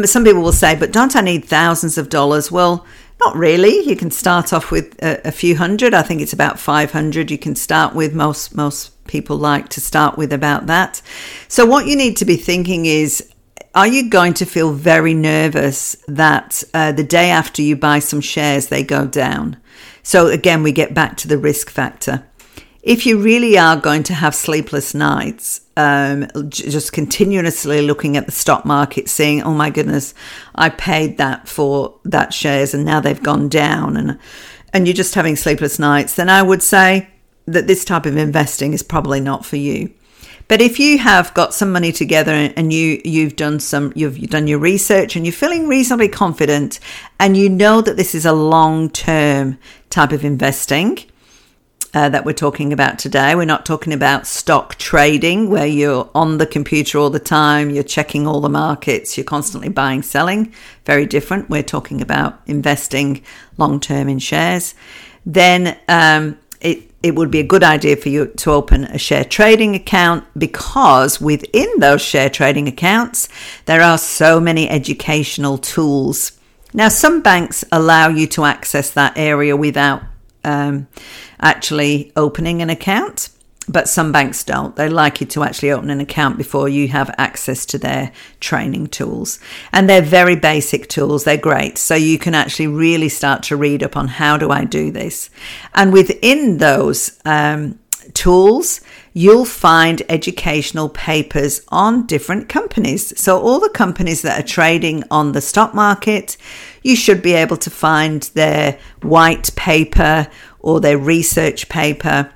some 0.04 0.24
people 0.24 0.40
will 0.40 0.52
say, 0.52 0.76
"But 0.76 0.92
don't 0.92 1.16
I 1.16 1.20
need 1.20 1.44
thousands 1.44 1.98
of 1.98 2.08
dollars?" 2.08 2.52
Well 2.52 2.86
not 3.24 3.36
really. 3.36 3.80
You 3.88 3.96
can 3.96 4.10
start 4.10 4.52
off 4.52 4.70
with 4.70 5.02
a, 5.02 5.28
a, 5.28 5.32
few 5.32 5.56
hundred. 5.56 5.94
I 5.94 6.02
think 6.02 6.20
it's 6.20 6.32
about 6.32 6.58
500 6.58 7.30
you 7.30 7.38
can 7.38 7.54
start 7.54 7.94
with. 7.94 8.14
Most 8.14 8.54
most 8.54 8.90
people 9.06 9.36
like 9.36 9.68
to 9.70 9.80
start 9.80 10.16
with 10.16 10.32
about 10.32 10.66
that. 10.66 11.02
So 11.48 11.66
what 11.66 11.86
you 11.86 11.96
need 11.96 12.16
to 12.18 12.24
be 12.24 12.36
thinking 12.36 12.86
is 12.86 13.28
are 13.74 13.86
you 13.86 14.10
going 14.10 14.34
to 14.34 14.44
feel 14.44 14.72
very 14.72 15.14
nervous 15.14 15.96
that 16.06 16.62
uh, 16.74 16.92
the 16.92 17.04
day 17.04 17.30
after 17.30 17.62
you 17.62 17.76
buy 17.76 18.00
some 18.00 18.20
shares 18.20 18.66
they 18.66 18.82
go 18.82 19.06
down? 19.06 19.56
So 20.02 20.26
again, 20.26 20.62
we 20.62 20.72
get 20.72 20.94
back 20.94 21.16
to 21.18 21.28
the 21.28 21.38
risk 21.38 21.70
factor 21.70 22.24
if 22.82 23.06
you 23.06 23.18
really 23.18 23.56
are 23.56 23.76
going 23.76 24.02
to 24.04 24.14
have 24.14 24.34
sleepless 24.34 24.92
nights, 24.92 25.60
um, 25.76 26.28
just 26.48 26.92
continuously 26.92 27.80
looking 27.80 28.16
at 28.16 28.26
the 28.26 28.32
stock 28.32 28.64
market, 28.64 29.08
saying, 29.08 29.42
"Oh 29.42 29.54
my 29.54 29.70
goodness, 29.70 30.14
I 30.54 30.68
paid 30.68 31.18
that 31.18 31.48
for 31.48 31.94
that 32.04 32.34
shares, 32.34 32.74
and 32.74 32.84
now 32.84 33.00
they've 33.00 33.22
gone 33.22 33.48
down," 33.48 33.96
and 33.96 34.18
and 34.72 34.86
you're 34.86 34.94
just 34.94 35.14
having 35.14 35.36
sleepless 35.36 35.78
nights, 35.78 36.14
then 36.14 36.28
I 36.28 36.42
would 36.42 36.62
say 36.62 37.08
that 37.46 37.66
this 37.66 37.84
type 37.84 38.06
of 38.06 38.16
investing 38.16 38.72
is 38.72 38.82
probably 38.82 39.20
not 39.20 39.44
for 39.44 39.56
you. 39.56 39.90
But 40.48 40.60
if 40.60 40.78
you 40.78 40.98
have 40.98 41.32
got 41.34 41.54
some 41.54 41.72
money 41.72 41.92
together 41.92 42.32
and 42.32 42.72
you 42.72 43.00
you've 43.04 43.36
done 43.36 43.60
some 43.60 43.92
you've, 43.94 44.18
you've 44.18 44.30
done 44.30 44.46
your 44.46 44.58
research 44.58 45.16
and 45.16 45.24
you're 45.24 45.32
feeling 45.32 45.68
reasonably 45.68 46.08
confident 46.08 46.80
and 47.18 47.36
you 47.36 47.48
know 47.48 47.80
that 47.80 47.96
this 47.96 48.14
is 48.14 48.26
a 48.26 48.32
long 48.32 48.90
term 48.90 49.58
type 49.88 50.12
of 50.12 50.24
investing, 50.24 50.98
uh, 51.94 52.08
that 52.08 52.24
we're 52.24 52.32
talking 52.32 52.72
about 52.72 52.98
today. 52.98 53.34
We're 53.34 53.44
not 53.44 53.66
talking 53.66 53.92
about 53.92 54.26
stock 54.26 54.76
trading 54.76 55.50
where 55.50 55.66
you're 55.66 56.08
on 56.14 56.38
the 56.38 56.46
computer 56.46 56.98
all 56.98 57.10
the 57.10 57.18
time, 57.18 57.70
you're 57.70 57.82
checking 57.82 58.26
all 58.26 58.40
the 58.40 58.48
markets, 58.48 59.16
you're 59.16 59.24
constantly 59.24 59.68
buying, 59.68 60.02
selling. 60.02 60.52
Very 60.84 61.06
different. 61.06 61.50
We're 61.50 61.62
talking 61.62 62.00
about 62.00 62.40
investing 62.46 63.22
long 63.58 63.78
term 63.80 64.08
in 64.08 64.18
shares. 64.18 64.74
Then 65.26 65.78
um, 65.88 66.38
it 66.60 66.88
it 67.02 67.16
would 67.16 67.30
be 67.32 67.40
a 67.40 67.44
good 67.44 67.64
idea 67.64 67.96
for 67.96 68.08
you 68.08 68.26
to 68.26 68.52
open 68.52 68.84
a 68.84 68.98
share 68.98 69.24
trading 69.24 69.74
account 69.74 70.24
because 70.38 71.20
within 71.20 71.68
those 71.80 72.00
share 72.00 72.30
trading 72.30 72.68
accounts, 72.68 73.28
there 73.66 73.82
are 73.82 73.98
so 73.98 74.38
many 74.38 74.70
educational 74.70 75.58
tools. 75.58 76.38
Now, 76.72 76.88
some 76.88 77.20
banks 77.20 77.64
allow 77.72 78.08
you 78.08 78.26
to 78.28 78.44
access 78.44 78.90
that 78.90 79.18
area 79.18 79.56
without 79.56 80.02
um, 80.44 80.88
actually 81.40 82.12
opening 82.16 82.62
an 82.62 82.70
account, 82.70 83.28
but 83.68 83.88
some 83.88 84.12
banks 84.12 84.42
don't. 84.44 84.74
They 84.76 84.88
like 84.88 85.20
you 85.20 85.26
to 85.28 85.44
actually 85.44 85.70
open 85.70 85.90
an 85.90 86.00
account 86.00 86.36
before 86.36 86.68
you 86.68 86.88
have 86.88 87.14
access 87.16 87.64
to 87.66 87.78
their 87.78 88.12
training 88.40 88.88
tools. 88.88 89.38
And 89.72 89.88
they're 89.88 90.02
very 90.02 90.36
basic 90.36 90.88
tools, 90.88 91.24
they're 91.24 91.36
great. 91.36 91.78
So 91.78 91.94
you 91.94 92.18
can 92.18 92.34
actually 92.34 92.66
really 92.66 93.08
start 93.08 93.44
to 93.44 93.56
read 93.56 93.82
up 93.82 93.96
on 93.96 94.08
how 94.08 94.36
do 94.36 94.50
I 94.50 94.64
do 94.64 94.90
this. 94.90 95.30
And 95.74 95.92
within 95.92 96.58
those, 96.58 97.18
um, 97.24 97.78
tools, 98.14 98.80
you'll 99.12 99.44
find 99.44 100.02
educational 100.08 100.88
papers 100.88 101.60
on 101.68 102.06
different 102.06 102.48
companies. 102.48 103.18
So, 103.20 103.40
all 103.40 103.60
the 103.60 103.68
companies 103.68 104.22
that 104.22 104.40
are 104.40 104.46
trading 104.46 105.04
on 105.10 105.32
the 105.32 105.40
stock 105.40 105.74
market, 105.74 106.36
you 106.82 106.96
should 106.96 107.22
be 107.22 107.32
able 107.32 107.56
to 107.58 107.70
find 107.70 108.22
their 108.34 108.78
white 109.02 109.54
paper 109.56 110.28
or 110.60 110.80
their 110.80 110.98
research 110.98 111.68
paper 111.68 112.32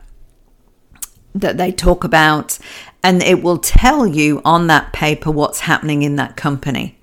that 1.34 1.56
they 1.56 1.72
talk 1.72 2.04
about, 2.04 2.58
and 3.02 3.22
it 3.22 3.42
will 3.42 3.58
tell 3.58 4.06
you 4.06 4.40
on 4.44 4.66
that 4.66 4.92
paper 4.92 5.30
what's 5.30 5.60
happening 5.60 6.02
in 6.02 6.16
that 6.16 6.36
company. 6.36 6.98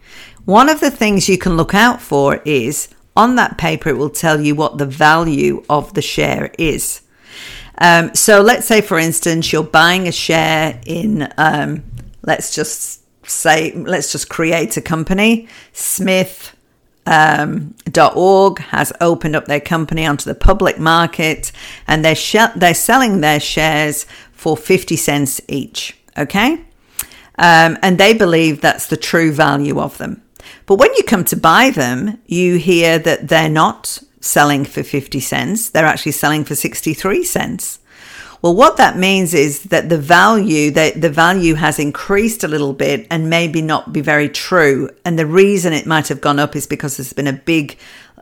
One 0.45 0.69
of 0.69 0.81
the 0.81 0.91
things 0.91 1.29
you 1.29 1.37
can 1.37 1.55
look 1.55 1.73
out 1.73 2.01
for 2.01 2.41
is 2.43 2.89
on 3.15 3.35
that 3.35 3.57
paper, 3.57 3.89
it 3.89 3.97
will 3.97 4.09
tell 4.09 4.41
you 4.41 4.55
what 4.55 4.77
the 4.77 4.85
value 4.85 5.63
of 5.69 5.93
the 5.93 6.01
share 6.01 6.51
is. 6.57 7.02
Um, 7.77 8.13
so 8.13 8.41
let's 8.41 8.65
say, 8.65 8.81
for 8.81 8.99
instance, 8.99 9.51
you're 9.51 9.63
buying 9.63 10.07
a 10.07 10.11
share 10.11 10.79
in, 10.85 11.31
um, 11.37 11.83
let's 12.21 12.53
just 12.53 13.01
say, 13.27 13.71
let's 13.73 14.11
just 14.11 14.29
create 14.29 14.77
a 14.77 14.81
company, 14.81 15.47
Smith 15.71 16.55
um, 17.05 17.75
.org 18.15 18.59
has 18.59 18.93
opened 19.01 19.35
up 19.35 19.45
their 19.45 19.59
company 19.59 20.05
onto 20.05 20.25
the 20.25 20.35
public 20.35 20.79
market 20.79 21.51
and 21.87 22.03
they're, 22.03 22.15
sh- 22.15 22.37
they're 22.55 22.73
selling 22.73 23.21
their 23.21 23.39
shares 23.39 24.05
for 24.31 24.55
50 24.55 24.95
cents 24.95 25.41
each. 25.47 25.97
Okay. 26.17 26.53
Um, 27.37 27.77
and 27.81 27.97
they 27.97 28.13
believe 28.13 28.61
that's 28.61 28.87
the 28.87 28.97
true 28.97 29.31
value 29.31 29.79
of 29.79 29.97
them. 29.97 30.21
But 30.65 30.75
when 30.75 30.93
you 30.95 31.03
come 31.03 31.23
to 31.25 31.35
buy 31.35 31.71
them, 31.71 32.21
you 32.25 32.57
hear 32.57 32.99
that 32.99 33.27
they're 33.27 33.49
not 33.49 34.01
selling 34.23 34.63
for 34.63 34.83
50 34.83 35.19
cents, 35.19 35.69
they're 35.69 35.85
actually 35.85 36.13
selling 36.13 36.45
for 36.45 36.55
63 36.55 37.23
cents. 37.23 37.79
Well, 38.41 38.55
what 38.55 38.77
that 38.77 38.97
means 38.97 39.33
is 39.33 39.63
that 39.63 39.87
the 39.87 39.97
value 39.97 40.71
that 40.71 40.99
the 40.99 41.09
value 41.09 41.55
has 41.55 41.79
increased 41.79 42.43
a 42.43 42.47
little 42.47 42.73
bit 42.73 43.07
and 43.09 43.29
maybe 43.29 43.61
not 43.61 43.93
be 43.93 44.01
very 44.01 44.27
true. 44.27 44.89
And 45.05 45.17
the 45.17 45.25
reason 45.25 45.71
it 45.71 45.85
might 45.85 46.09
have 46.09 46.19
gone 46.19 46.39
up 46.39 46.55
is 46.55 46.67
because 46.67 46.97
there's 46.97 47.13
been 47.13 47.27
a 47.27 47.33
big, 47.33 47.77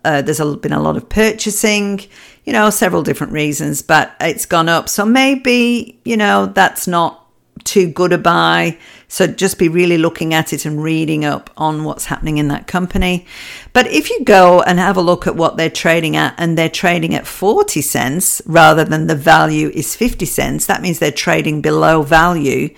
uh, 0.06 0.22
there's 0.22 0.40
a, 0.40 0.56
been 0.58 0.74
a 0.74 0.82
lot 0.82 0.96
of 0.96 1.10
purchasing, 1.10 2.02
you 2.46 2.54
know, 2.54 2.70
several 2.70 3.02
different 3.02 3.34
reasons, 3.34 3.82
but 3.82 4.16
it's 4.20 4.46
gone 4.46 4.70
up. 4.70 4.90
So 4.90 5.06
maybe, 5.06 6.00
you 6.06 6.18
know, 6.18 6.46
that's 6.46 6.88
not 6.88 7.21
too 7.64 7.88
good 7.88 8.14
a 8.14 8.18
buy. 8.18 8.78
So 9.08 9.28
just 9.28 9.60
be 9.60 9.68
really 9.68 9.98
looking 9.98 10.34
at 10.34 10.54
it 10.54 10.66
and 10.66 10.82
reading 10.82 11.26
up 11.26 11.50
on 11.58 11.84
what's 11.84 12.06
happening 12.06 12.38
in 12.38 12.48
that 12.48 12.68
company. 12.68 13.26
But 13.74 13.88
if 13.88 14.10
you 14.10 14.24
go 14.24 14.62
and 14.62 14.80
have 14.80 14.98
a 14.98 15.02
look 15.02 15.28
at 15.28 15.36
what 15.36 15.58
they're 15.58 15.70
trading 15.70 16.16
at 16.16 16.34
and 16.38 16.58
they're 16.58 16.70
trading 16.70 17.14
at 17.14 17.28
40 17.28 17.82
cents 17.82 18.42
rather 18.46 18.86
than 18.86 19.08
the 19.08 19.16
value 19.16 19.70
is 19.74 19.96
50 19.96 20.26
cents, 20.26 20.66
that 20.66 20.82
means 20.82 21.00
they're 21.00 21.12
trading 21.12 21.62
below 21.62 22.04
value. 22.04 22.74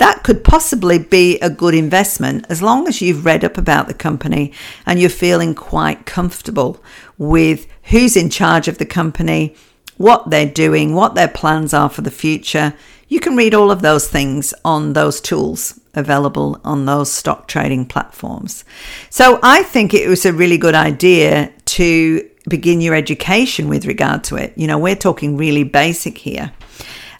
That 0.00 0.22
could 0.22 0.44
possibly 0.44 0.98
be 0.98 1.38
a 1.40 1.50
good 1.50 1.74
investment 1.74 2.46
as 2.48 2.62
long 2.62 2.88
as 2.88 3.02
you've 3.02 3.26
read 3.26 3.44
up 3.44 3.58
about 3.58 3.86
the 3.86 3.92
company 3.92 4.50
and 4.86 4.98
you're 4.98 5.10
feeling 5.10 5.54
quite 5.54 6.06
comfortable 6.06 6.82
with 7.18 7.66
who's 7.84 8.16
in 8.16 8.30
charge 8.30 8.66
of 8.66 8.78
the 8.78 8.86
company, 8.86 9.54
what 9.98 10.30
they're 10.30 10.46
doing, 10.46 10.94
what 10.94 11.14
their 11.14 11.28
plans 11.28 11.74
are 11.74 11.90
for 11.90 12.00
the 12.00 12.10
future. 12.10 12.72
You 13.10 13.18
can 13.18 13.34
read 13.34 13.54
all 13.54 13.72
of 13.72 13.82
those 13.82 14.08
things 14.08 14.54
on 14.64 14.92
those 14.92 15.20
tools 15.20 15.80
available 15.94 16.60
on 16.62 16.86
those 16.86 17.10
stock 17.10 17.48
trading 17.48 17.84
platforms. 17.84 18.64
So 19.10 19.40
I 19.42 19.64
think 19.64 19.92
it 19.92 20.08
was 20.08 20.24
a 20.24 20.32
really 20.32 20.58
good 20.58 20.76
idea 20.76 21.52
to 21.64 22.30
begin 22.48 22.80
your 22.80 22.94
education 22.94 23.68
with 23.68 23.84
regard 23.84 24.22
to 24.24 24.36
it. 24.36 24.52
You 24.56 24.68
know, 24.68 24.78
we're 24.78 24.94
talking 24.94 25.36
really 25.36 25.64
basic 25.64 26.18
here. 26.18 26.52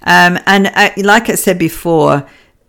Um, 0.03 0.39
and 0.47 0.69
uh, 0.69 0.91
like 0.99 1.29
I 1.29 1.35
said 1.35 1.59
before, 1.59 2.25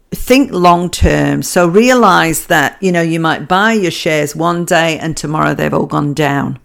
think 0.09 0.51
long 0.51 0.89
term. 0.89 1.43
So 1.43 1.67
realize 1.67 2.47
that, 2.47 2.81
you 2.81 2.91
know, 2.91 3.03
you 3.03 3.19
might 3.19 3.47
buy 3.47 3.73
your 3.73 3.91
shares 3.91 4.35
one 4.35 4.65
day 4.65 4.97
and 4.97 5.15
tomorrow 5.15 5.53
they've 5.53 5.71
all 5.71 5.85
gone 5.85 6.15
down. 6.15 6.57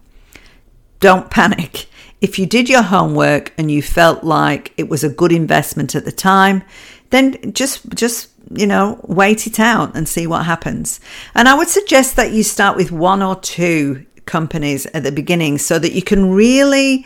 Don't 1.01 1.29
panic 1.37 1.85
if 2.21 2.39
you 2.39 2.45
did 2.45 2.69
your 2.69 2.81
homework 2.81 3.53
and 3.57 3.69
you 3.69 3.81
felt 3.81 4.23
like 4.23 4.73
it 4.77 4.89
was 4.89 5.03
a 5.03 5.09
good 5.09 5.31
investment 5.31 5.95
at 5.95 6.05
the 6.05 6.11
time, 6.11 6.63
then 7.09 7.53
just 7.53 7.87
just 7.89 8.29
you 8.51 8.65
know 8.65 8.99
wait 9.07 9.45
it 9.45 9.59
out 9.59 9.95
and 9.95 10.07
see 10.07 10.25
what 10.25 10.45
happens. 10.45 10.99
And 11.35 11.47
I 11.47 11.55
would 11.55 11.69
suggest 11.69 12.15
that 12.15 12.31
you 12.31 12.43
start 12.43 12.77
with 12.77 12.91
one 12.91 13.21
or 13.21 13.35
two 13.35 14.05
companies 14.25 14.85
at 14.87 15.03
the 15.03 15.11
beginning 15.11 15.57
so 15.57 15.79
that 15.79 15.93
you 15.93 16.01
can 16.01 16.31
really 16.31 17.05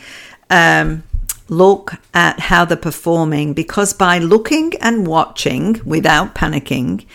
um, 0.49 1.03
look 1.47 1.93
at 2.13 2.39
how 2.39 2.65
they're 2.65 2.77
performing. 2.77 3.53
Because 3.53 3.93
by 3.93 4.17
looking 4.17 4.73
and 4.81 5.07
watching 5.07 5.81
without 5.85 6.35
panicking, 6.35 7.05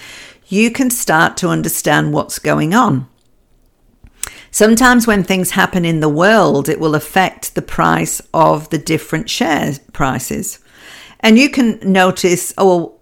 you 0.48 0.70
can 0.70 0.90
start 0.90 1.36
to 1.38 1.48
understand 1.48 2.12
what's 2.12 2.38
going 2.38 2.74
on. 2.74 3.08
Sometimes 4.56 5.06
when 5.06 5.22
things 5.22 5.50
happen 5.50 5.84
in 5.84 6.00
the 6.00 6.08
world, 6.08 6.70
it 6.70 6.80
will 6.80 6.94
affect 6.94 7.54
the 7.54 7.60
price 7.60 8.22
of 8.32 8.70
the 8.70 8.78
different 8.78 9.28
share 9.28 9.74
prices. 9.92 10.60
And 11.20 11.38
you 11.38 11.50
can 11.50 11.78
notice, 11.82 12.54
oh, 12.56 12.94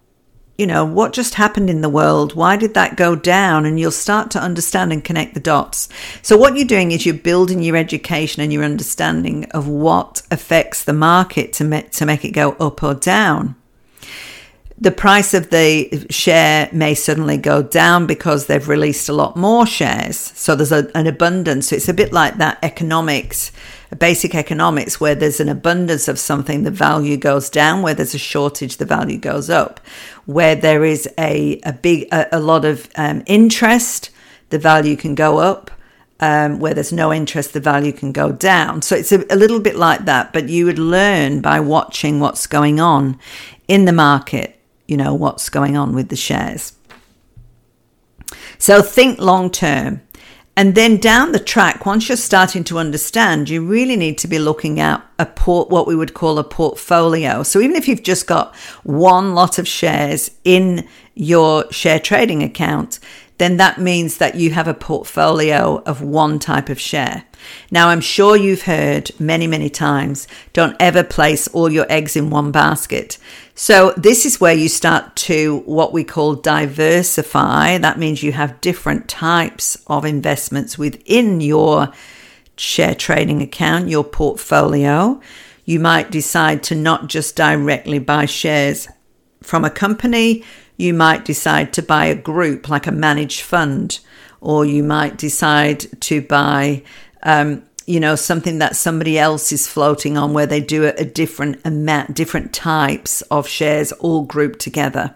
you 0.57 0.67
know, 0.67 0.83
what 0.83 1.13
just 1.13 1.35
happened 1.35 1.69
in 1.69 1.79
the 1.79 1.87
world? 1.87 2.35
Why 2.35 2.57
did 2.57 2.73
that 2.73 2.97
go 2.97 3.15
down? 3.15 3.65
And 3.65 3.79
you'll 3.79 3.91
start 3.91 4.31
to 4.31 4.41
understand 4.41 4.91
and 4.91 5.01
connect 5.01 5.33
the 5.33 5.39
dots. 5.39 5.87
So, 6.21 6.35
what 6.35 6.57
you're 6.57 6.67
doing 6.67 6.91
is 6.91 7.05
you're 7.05 7.15
building 7.15 7.63
your 7.63 7.77
education 7.77 8.41
and 8.41 8.51
your 8.51 8.65
understanding 8.65 9.45
of 9.51 9.65
what 9.65 10.23
affects 10.31 10.83
the 10.83 10.91
market 10.91 11.53
to, 11.53 11.63
make, 11.63 11.91
to 11.91 12.05
make 12.05 12.25
it 12.25 12.31
go 12.31 12.51
up 12.59 12.83
or 12.83 12.95
down 12.95 13.55
the 14.77 14.91
price 14.91 15.33
of 15.33 15.51
the 15.51 16.05
share 16.09 16.67
may 16.73 16.93
suddenly 16.93 17.37
go 17.37 17.63
down 17.63 18.05
because 18.05 18.47
they've 18.47 18.67
released 18.67 19.07
a 19.07 19.13
lot 19.13 19.37
more 19.37 19.65
shares. 19.65 20.17
So 20.17 20.53
there's 20.53 20.73
a, 20.73 20.91
an 20.95 21.07
abundance. 21.07 21.69
So 21.69 21.77
it's 21.77 21.87
a 21.87 21.93
bit 21.93 22.11
like 22.11 22.37
that 22.37 22.59
economics, 22.61 23.53
basic 23.97 24.35
economics, 24.35 24.99
where 24.99 25.15
there's 25.15 25.39
an 25.39 25.47
abundance 25.47 26.09
of 26.09 26.19
something, 26.19 26.63
the 26.63 26.71
value 26.71 27.15
goes 27.15 27.49
down. 27.49 27.83
Where 27.83 27.93
there's 27.93 28.15
a 28.15 28.19
shortage, 28.19 28.75
the 28.75 28.85
value 28.85 29.17
goes 29.17 29.49
up. 29.49 29.79
Where 30.25 30.55
there 30.55 30.83
is 30.83 31.07
a, 31.17 31.61
a 31.61 31.71
big, 31.71 32.09
a, 32.11 32.35
a 32.35 32.39
lot 32.41 32.65
of 32.65 32.89
um, 32.97 33.23
interest, 33.27 34.09
the 34.49 34.59
value 34.59 34.97
can 34.97 35.15
go 35.15 35.37
up. 35.37 35.71
Um, 36.21 36.59
where 36.59 36.73
there's 36.73 36.93
no 36.93 37.11
interest, 37.11 37.51
the 37.51 37.59
value 37.59 37.91
can 37.91 38.13
go 38.13 38.31
down. 38.31 38.81
So 38.81 38.95
it's 38.95 39.11
a, 39.11 39.25
a 39.29 39.35
little 39.35 39.59
bit 39.59 39.75
like 39.75 40.05
that, 40.05 40.31
but 40.31 40.47
you 40.47 40.65
would 40.65 40.79
learn 40.79 41.41
by 41.41 41.59
watching 41.59 42.21
what's 42.21 42.47
going 42.47 42.79
on 42.79 43.19
in 43.67 43.83
the 43.83 43.91
market 43.91 44.54
you 44.87 44.97
know, 44.97 45.13
what's 45.13 45.49
going 45.49 45.75
on 45.77 45.93
with 45.93 46.09
the 46.09 46.15
shares. 46.15 46.73
So 48.57 48.81
think 48.81 49.19
long 49.19 49.49
term. 49.49 50.01
And 50.57 50.73
then 50.73 50.97
down 50.97 51.33
the 51.33 51.39
track, 51.39 51.85
once 51.85 52.07
you're 52.07 52.15
starting 52.15 52.63
to 52.65 52.79
understand, 52.79 53.49
you 53.49 53.65
really 53.65 53.97
need 53.97 54.17
to 54.19 54.27
be 54.27 54.39
looking 54.39 54.79
at 54.79 55.05
a 55.19 55.25
port, 55.25 55.69
what 55.69 55.85
we 55.85 55.97
would 55.97 56.13
call 56.13 56.39
a 56.39 56.45
portfolio. 56.45 57.43
So 57.43 57.59
even 57.59 57.75
if 57.75 57.89
you've 57.89 58.03
just 58.03 58.25
got 58.25 58.55
one 58.83 59.35
lot 59.35 59.59
of 59.59 59.67
shares 59.67 60.31
in 60.45 60.87
your 61.13 61.69
share 61.73 61.99
trading 61.99 62.41
account, 62.41 62.99
then 63.37 63.57
that 63.57 63.79
means 63.79 64.17
that 64.17 64.35
you 64.35 64.51
have 64.51 64.67
a 64.67 64.73
portfolio 64.73 65.81
of 65.85 66.01
one 66.01 66.39
type 66.39 66.69
of 66.69 66.79
share. 66.79 67.25
Now, 67.69 67.89
I'm 67.89 68.01
sure 68.01 68.35
you've 68.35 68.63
heard 68.63 69.11
many, 69.19 69.45
many 69.45 69.69
times 69.69 70.27
don't 70.53 70.77
ever 70.79 71.03
place 71.03 71.47
all 71.49 71.69
your 71.69 71.85
eggs 71.89 72.15
in 72.15 72.29
one 72.29 72.51
basket. 72.51 73.17
So, 73.53 73.93
this 73.97 74.25
is 74.25 74.39
where 74.39 74.53
you 74.53 74.69
start 74.69 75.15
to 75.17 75.63
what 75.65 75.91
we 75.91 76.03
call 76.03 76.35
diversify. 76.35 77.77
That 77.77 77.99
means 77.99 78.23
you 78.23 78.31
have 78.31 78.61
different 78.61 79.09
types 79.09 79.77
of 79.87 80.05
investments 80.05 80.77
within 80.77 81.41
your 81.41 81.91
share 82.57 82.95
trading 82.95 83.41
account, 83.41 83.89
your 83.89 84.03
portfolio. 84.03 85.21
You 85.65 85.79
might 85.79 86.11
decide 86.11 86.63
to 86.63 86.75
not 86.75 87.07
just 87.07 87.35
directly 87.35 87.99
buy 87.99 88.25
shares 88.25 88.87
from 89.41 89.65
a 89.65 89.69
company, 89.69 90.43
you 90.77 90.93
might 90.93 91.25
decide 91.25 91.73
to 91.73 91.81
buy 91.81 92.05
a 92.05 92.15
group 92.15 92.69
like 92.69 92.87
a 92.87 92.91
managed 92.91 93.41
fund, 93.41 93.99
or 94.41 94.65
you 94.65 94.83
might 94.83 95.17
decide 95.17 95.79
to 96.01 96.21
buy, 96.21 96.83
um, 97.23 97.63
you 97.85 97.99
know, 97.99 98.15
something 98.15 98.59
that 98.59 98.75
somebody 98.75 99.17
else 99.17 99.51
is 99.51 99.67
floating 99.67 100.17
on 100.17 100.33
where 100.33 100.45
they 100.45 100.59
do 100.59 100.85
a, 100.85 101.05
different 101.05 101.61
amount, 101.65 102.13
different 102.13 102.53
types 102.53 103.21
of 103.23 103.47
shares 103.47 103.91
all 103.93 104.23
grouped 104.23 104.59
together. 104.59 105.15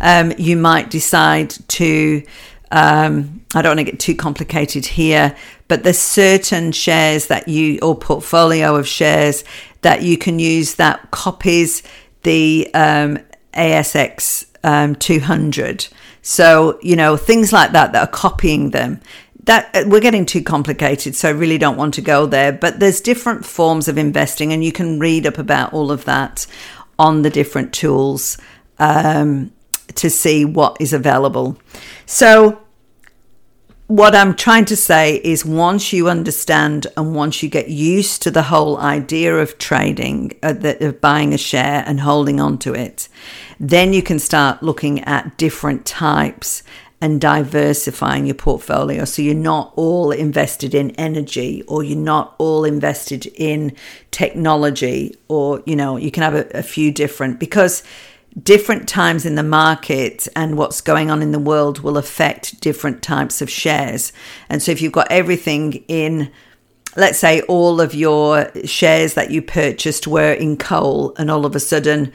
Um, 0.00 0.32
you 0.36 0.56
might 0.56 0.90
decide 0.90 1.50
to, 1.68 2.22
um, 2.70 3.42
I 3.54 3.62
don't 3.62 3.76
want 3.76 3.86
to 3.86 3.92
get 3.92 4.00
too 4.00 4.14
complicated 4.14 4.84
here, 4.84 5.36
but 5.68 5.84
there's 5.84 5.98
certain 5.98 6.72
shares 6.72 7.28
that 7.28 7.48
you, 7.48 7.78
or 7.82 7.96
portfolio 7.96 8.76
of 8.76 8.86
shares 8.86 9.44
that 9.80 10.02
you 10.02 10.18
can 10.18 10.38
use 10.38 10.74
that 10.76 11.10
copies 11.10 11.82
the 12.22 12.70
um, 12.74 13.18
ASX 13.54 14.46
um, 14.64 14.94
200. 14.96 15.88
So, 16.22 16.78
you 16.82 16.96
know, 16.96 17.16
things 17.16 17.52
like 17.52 17.72
that 17.72 17.92
that 17.92 18.08
are 18.08 18.12
copying 18.12 18.70
them. 18.70 19.00
That 19.44 19.74
uh, 19.74 19.84
we're 19.86 20.00
getting 20.00 20.24
too 20.24 20.42
complicated, 20.42 21.16
so 21.16 21.28
I 21.28 21.32
really 21.32 21.58
don't 21.58 21.76
want 21.76 21.94
to 21.94 22.00
go 22.00 22.26
there. 22.26 22.52
But 22.52 22.78
there's 22.78 23.00
different 23.00 23.44
forms 23.44 23.88
of 23.88 23.98
investing, 23.98 24.52
and 24.52 24.64
you 24.64 24.70
can 24.70 25.00
read 25.00 25.26
up 25.26 25.38
about 25.38 25.72
all 25.72 25.90
of 25.90 26.04
that 26.04 26.46
on 26.98 27.22
the 27.22 27.30
different 27.30 27.72
tools 27.72 28.38
um, 28.78 29.52
to 29.96 30.08
see 30.08 30.44
what 30.44 30.76
is 30.80 30.92
available. 30.92 31.58
So, 32.06 32.62
what 33.92 34.14
I'm 34.14 34.34
trying 34.34 34.64
to 34.66 34.76
say 34.76 35.16
is 35.16 35.44
once 35.44 35.92
you 35.92 36.08
understand 36.08 36.86
and 36.96 37.14
once 37.14 37.42
you 37.42 37.50
get 37.50 37.68
used 37.68 38.22
to 38.22 38.30
the 38.30 38.44
whole 38.44 38.78
idea 38.78 39.36
of 39.36 39.58
trading, 39.58 40.32
uh, 40.42 40.54
of 40.80 41.02
buying 41.02 41.34
a 41.34 41.38
share 41.38 41.84
and 41.86 42.00
holding 42.00 42.40
on 42.40 42.56
to 42.60 42.72
it, 42.72 43.10
then 43.60 43.92
you 43.92 44.02
can 44.02 44.18
start 44.18 44.62
looking 44.62 45.00
at 45.00 45.36
different 45.36 45.84
types 45.84 46.62
and 47.02 47.20
diversifying 47.20 48.24
your 48.24 48.34
portfolio. 48.34 49.04
So 49.04 49.20
you're 49.20 49.34
not 49.34 49.74
all 49.76 50.10
invested 50.10 50.74
in 50.74 50.92
energy 50.92 51.62
or 51.68 51.84
you're 51.84 51.98
not 51.98 52.34
all 52.38 52.64
invested 52.64 53.26
in 53.26 53.76
technology 54.10 55.18
or, 55.28 55.62
you 55.66 55.76
know, 55.76 55.98
you 55.98 56.10
can 56.10 56.22
have 56.22 56.34
a, 56.34 56.48
a 56.56 56.62
few 56.62 56.92
different 56.92 57.38
because 57.38 57.82
different 58.40 58.88
times 58.88 59.26
in 59.26 59.34
the 59.34 59.42
market 59.42 60.26
and 60.34 60.56
what's 60.56 60.80
going 60.80 61.10
on 61.10 61.22
in 61.22 61.32
the 61.32 61.38
world 61.38 61.80
will 61.80 61.98
affect 61.98 62.60
different 62.60 63.02
types 63.02 63.42
of 63.42 63.50
shares. 63.50 64.12
And 64.48 64.62
so 64.62 64.72
if 64.72 64.80
you've 64.80 64.92
got 64.92 65.10
everything 65.10 65.84
in, 65.88 66.30
let's 66.96 67.18
say 67.18 67.42
all 67.42 67.80
of 67.80 67.94
your 67.94 68.50
shares 68.64 69.14
that 69.14 69.30
you 69.30 69.42
purchased 69.42 70.06
were 70.06 70.32
in 70.32 70.56
coal 70.56 71.14
and 71.18 71.30
all 71.30 71.44
of 71.44 71.54
a 71.54 71.60
sudden 71.60 72.12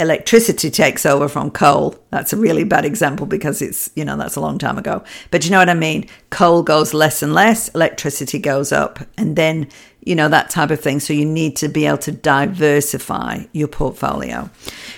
electricity 0.00 0.70
takes 0.70 1.04
over 1.04 1.28
from 1.28 1.50
coal. 1.50 1.94
That's 2.08 2.32
a 2.32 2.36
really 2.36 2.64
bad 2.64 2.86
example 2.86 3.26
because 3.26 3.60
it's, 3.60 3.90
you 3.94 4.04
know, 4.04 4.16
that's 4.16 4.34
a 4.34 4.40
long 4.40 4.58
time 4.58 4.78
ago. 4.78 5.04
But 5.30 5.44
you 5.44 5.50
know 5.50 5.58
what 5.58 5.68
I 5.68 5.74
mean? 5.74 6.08
Coal 6.30 6.62
goes 6.62 6.94
less 6.94 7.22
and 7.22 7.34
less, 7.34 7.68
electricity 7.68 8.38
goes 8.38 8.72
up, 8.72 8.98
and 9.18 9.36
then, 9.36 9.68
you 10.02 10.14
know, 10.14 10.28
that 10.28 10.50
type 10.50 10.70
of 10.70 10.80
thing. 10.80 11.00
So 11.00 11.12
you 11.12 11.26
need 11.26 11.56
to 11.56 11.68
be 11.68 11.86
able 11.86 11.98
to 11.98 12.12
diversify 12.12 13.44
your 13.52 13.68
portfolio. 13.68 14.50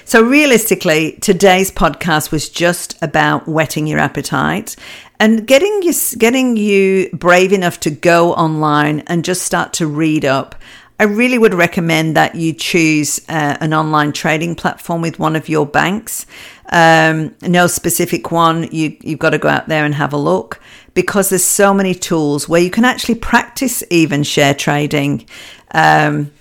So 0.04 0.22
realistically, 0.22 1.18
today's 1.20 1.70
podcast 1.70 2.30
was 2.30 2.48
just 2.48 3.00
about 3.02 3.48
whetting 3.48 3.86
your 3.86 3.98
appetite 3.98 4.76
and 5.18 5.46
getting 5.46 5.82
you 5.82 5.92
getting 6.18 6.56
you 6.56 7.10
brave 7.12 7.52
enough 7.52 7.80
to 7.80 7.90
go 7.90 8.32
online 8.34 9.00
and 9.06 9.24
just 9.24 9.42
start 9.42 9.72
to 9.74 9.86
read 9.86 10.24
up 10.24 10.56
I 11.02 11.04
really 11.06 11.36
would 11.36 11.54
recommend 11.54 12.16
that 12.16 12.36
you 12.36 12.52
choose 12.52 13.18
uh, 13.28 13.56
an 13.60 13.74
online 13.74 14.12
trading 14.12 14.54
platform 14.54 15.02
with 15.02 15.18
one 15.18 15.34
of 15.34 15.48
your 15.48 15.66
banks. 15.66 16.26
Um, 16.70 17.34
no 17.42 17.66
specific 17.66 18.30
one, 18.30 18.68
you, 18.70 18.96
you've 19.00 19.18
got 19.18 19.30
to 19.30 19.38
go 19.38 19.48
out 19.48 19.66
there 19.66 19.84
and 19.84 19.96
have 19.96 20.12
a 20.12 20.16
look 20.16 20.60
because 20.94 21.30
there's 21.30 21.44
so 21.44 21.72
many 21.72 21.94
tools 21.94 22.48
where 22.48 22.60
you 22.60 22.70
can 22.70 22.84
actually 22.84 23.14
practice 23.14 23.82
even 23.90 24.22
share 24.22 24.54
trading. 24.54 25.26
Um, 25.72 26.32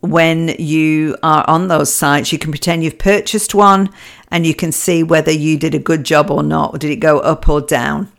when 0.00 0.48
you 0.58 1.16
are 1.22 1.44
on 1.48 1.68
those 1.68 1.92
sites, 1.92 2.32
you 2.32 2.38
can 2.38 2.52
pretend 2.52 2.84
you've 2.84 2.98
purchased 2.98 3.54
one 3.54 3.90
and 4.30 4.46
you 4.46 4.54
can 4.54 4.72
see 4.72 5.02
whether 5.02 5.32
you 5.32 5.58
did 5.58 5.74
a 5.74 5.78
good 5.78 6.04
job 6.04 6.30
or 6.30 6.42
not, 6.42 6.74
or 6.74 6.78
did 6.78 6.90
it 6.90 6.96
go 6.96 7.18
up 7.18 7.48
or 7.48 7.60
down. 7.60 8.10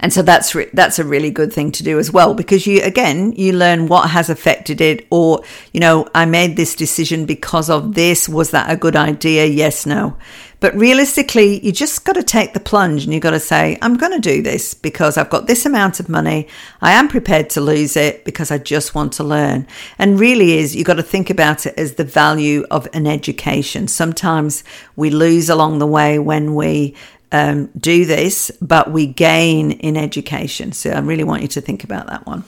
And 0.00 0.12
so 0.12 0.22
that's 0.22 0.54
re- 0.54 0.70
that's 0.72 0.98
a 0.98 1.04
really 1.04 1.30
good 1.30 1.52
thing 1.52 1.72
to 1.72 1.82
do 1.82 1.98
as 1.98 2.12
well 2.12 2.32
because 2.32 2.66
you 2.66 2.80
again 2.82 3.32
you 3.32 3.52
learn 3.52 3.88
what 3.88 4.10
has 4.10 4.30
affected 4.30 4.80
it 4.80 5.06
or 5.10 5.42
you 5.72 5.80
know 5.80 6.08
I 6.14 6.24
made 6.24 6.56
this 6.56 6.76
decision 6.76 7.26
because 7.26 7.68
of 7.68 7.94
this 7.94 8.28
was 8.28 8.52
that 8.52 8.70
a 8.70 8.76
good 8.76 8.94
idea 8.94 9.46
yes 9.46 9.86
no 9.86 10.16
but 10.60 10.74
realistically 10.74 11.64
you 11.64 11.72
just 11.72 12.04
got 12.04 12.14
to 12.14 12.22
take 12.22 12.52
the 12.52 12.60
plunge 12.60 13.04
and 13.04 13.12
you 13.12 13.20
got 13.20 13.30
to 13.30 13.40
say 13.40 13.78
I'm 13.82 13.96
going 13.96 14.12
to 14.12 14.20
do 14.20 14.42
this 14.42 14.74
because 14.74 15.16
I've 15.16 15.30
got 15.30 15.46
this 15.46 15.66
amount 15.66 16.00
of 16.00 16.08
money 16.08 16.48
I 16.80 16.92
am 16.92 17.08
prepared 17.08 17.50
to 17.50 17.60
lose 17.60 17.96
it 17.96 18.24
because 18.24 18.50
I 18.50 18.58
just 18.58 18.94
want 18.94 19.12
to 19.14 19.24
learn 19.24 19.66
and 19.98 20.20
really 20.20 20.58
is 20.58 20.76
you 20.76 20.84
got 20.84 20.94
to 20.94 21.02
think 21.02 21.30
about 21.30 21.66
it 21.66 21.74
as 21.76 21.94
the 21.94 22.04
value 22.04 22.64
of 22.70 22.88
an 22.92 23.06
education 23.06 23.88
sometimes 23.88 24.64
we 24.96 25.10
lose 25.10 25.48
along 25.48 25.78
the 25.78 25.86
way 25.86 26.18
when 26.18 26.54
we 26.54 26.94
um, 27.32 27.66
do 27.78 28.04
this, 28.04 28.50
but 28.60 28.90
we 28.90 29.06
gain 29.06 29.72
in 29.72 29.96
education. 29.96 30.72
So 30.72 30.90
I 30.90 31.00
really 31.00 31.24
want 31.24 31.42
you 31.42 31.48
to 31.48 31.60
think 31.60 31.84
about 31.84 32.06
that 32.06 32.26
one. 32.26 32.44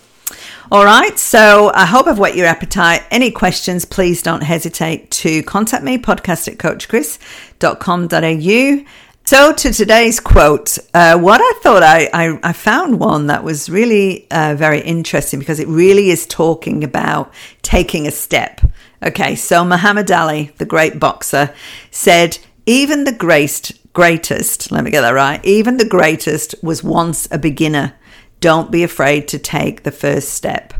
All 0.72 0.84
right, 0.84 1.18
so 1.18 1.72
I 1.74 1.84
hope 1.84 2.06
I've 2.06 2.20
whet 2.20 2.36
your 2.36 2.46
appetite. 2.46 3.02
Any 3.10 3.32
questions, 3.32 3.84
please 3.84 4.22
don't 4.22 4.44
hesitate 4.44 5.10
to 5.10 5.42
contact 5.42 5.82
me, 5.82 5.98
podcast 5.98 6.46
at 6.46 6.58
coachchris.com.au. 6.58 8.84
So, 9.24 9.52
to 9.52 9.72
today's 9.72 10.20
quote, 10.20 10.78
uh, 10.94 11.18
what 11.18 11.40
I 11.40 11.58
thought 11.60 11.82
I, 11.82 12.08
I, 12.14 12.38
I, 12.44 12.52
found 12.52 13.00
one 13.00 13.26
that 13.26 13.42
was 13.42 13.68
really 13.68 14.28
uh, 14.30 14.54
very 14.56 14.80
interesting 14.80 15.40
because 15.40 15.58
it 15.58 15.66
really 15.66 16.10
is 16.10 16.24
talking 16.24 16.84
about 16.84 17.34
taking 17.62 18.06
a 18.06 18.12
step. 18.12 18.60
Okay, 19.02 19.34
so 19.34 19.64
Muhammad 19.64 20.12
Ali, 20.12 20.52
the 20.58 20.66
great 20.66 21.00
boxer, 21.00 21.52
said, 21.90 22.38
Even 22.64 23.02
the 23.02 23.12
greatest 23.12 23.72
greatest, 23.92 24.70
let 24.70 24.84
me 24.84 24.90
get 24.90 25.00
that 25.00 25.10
right, 25.10 25.44
even 25.44 25.76
the 25.76 25.84
greatest 25.84 26.54
was 26.62 26.84
once 26.84 27.26
a 27.32 27.38
beginner. 27.38 27.94
Don't 28.40 28.70
be 28.70 28.82
afraid 28.82 29.28
to 29.28 29.38
take 29.38 29.82
the 29.82 29.90
first 29.90 30.30
step. 30.30 30.74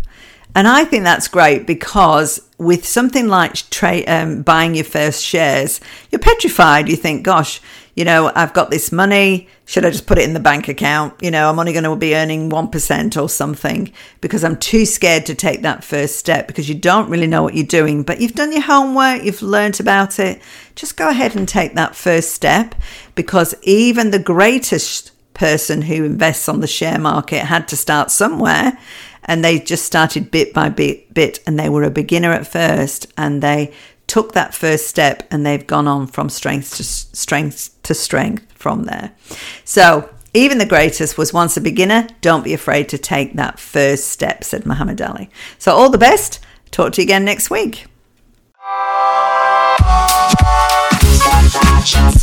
And 0.55 0.67
I 0.67 0.85
think 0.85 1.05
that's 1.05 1.29
great 1.29 1.67
because 1.67 2.41
with 2.59 2.87
something 2.87 3.29
like 3.29 3.55
tra- 3.71 4.05
um, 4.07 4.43
buying 4.43 4.75
your 4.75 4.85
first 4.85 5.25
shares, 5.25 5.81
you're 6.11 6.19
petrified. 6.19 6.89
You 6.89 6.97
think, 6.97 7.23
gosh, 7.23 7.61
you 7.95 8.05
know, 8.05 8.33
I've 8.35 8.53
got 8.53 8.71
this 8.71 8.91
money. 8.91 9.49
Should 9.67 9.85
I 9.85 9.91
just 9.91 10.07
put 10.07 10.19
it 10.19 10.25
in 10.25 10.35
the 10.35 10.41
bank 10.41 10.69
account? 10.69 11.15
You 11.23 11.31
know, 11.31 11.49
I'm 11.49 11.59
only 11.59 11.73
going 11.73 11.85
to 11.85 11.95
be 11.95 12.17
earning 12.17 12.51
1% 12.51 13.23
or 13.23 13.29
something 13.29 13.93
because 14.21 14.43
I'm 14.43 14.57
too 14.57 14.87
scared 14.87 15.27
to 15.27 15.35
take 15.35 15.63
that 15.63 15.85
first 15.85 16.17
step 16.17 16.47
because 16.49 16.69
you 16.69 16.75
don't 16.75 17.11
really 17.11 17.27
know 17.27 17.43
what 17.43 17.55
you're 17.55 17.67
doing. 17.67 18.03
But 18.03 18.21
you've 18.21 18.35
done 18.35 18.53
your 18.53 18.63
homework, 18.63 19.23
you've 19.23 19.43
learnt 19.43 19.79
about 19.79 20.19
it. 20.19 20.41
Just 20.75 20.97
go 20.97 21.09
ahead 21.09 21.37
and 21.37 21.47
take 21.47 21.75
that 21.75 21.95
first 21.95 22.33
step 22.33 22.75
because 23.15 23.55
even 23.63 24.11
the 24.11 24.19
greatest 24.19 25.13
person 25.41 25.81
who 25.81 26.05
invests 26.05 26.51
on 26.51 26.61
the 26.61 26.67
share 26.67 26.99
market 26.99 27.47
had 27.47 27.67
to 27.67 27.75
start 27.75 28.11
somewhere 28.11 28.79
and 29.25 29.43
they 29.43 29.59
just 29.59 29.87
started 29.87 30.31
bit 30.31 30.53
by 30.53 30.69
bit, 30.69 31.15
bit 31.15 31.41
and 31.47 31.59
they 31.59 31.71
were 31.71 31.83
a 31.83 31.91
beginner 31.91 32.31
at 32.31 32.47
first 32.47 33.07
and 33.17 33.43
they 33.43 33.73
took 34.07 34.35
that 34.35 34.53
first 34.53 34.87
step 34.87 35.27
and 35.31 35.47
they've 35.47 35.67
gone 35.67 35.89
on 35.89 36.07
from 36.07 36.29
strength 36.29 36.77
to 36.77 36.85
strength 36.85 37.75
to 37.83 37.95
strength 37.95 38.53
from 38.53 38.85
there. 38.85 39.13
So, 39.65 40.11
even 40.35 40.59
the 40.59 40.67
greatest 40.67 41.17
was 41.17 41.33
once 41.33 41.57
a 41.57 41.61
beginner. 41.63 42.07
Don't 42.21 42.45
be 42.45 42.53
afraid 42.53 42.91
to 42.91 42.99
take 42.99 43.35
that 43.35 43.59
first 43.59 44.09
step, 44.09 44.45
said 44.45 44.67
Muhammad 44.67 45.01
Ali. 45.01 45.31
So, 45.59 45.73
all 45.73 45.89
the 45.89 45.97
best. 45.97 46.39
Talk 46.71 46.93
to 46.93 47.01
you 47.01 47.07
again 47.07 47.25
next 47.25 47.49
week. 47.49 47.87
I'm 51.83 52.21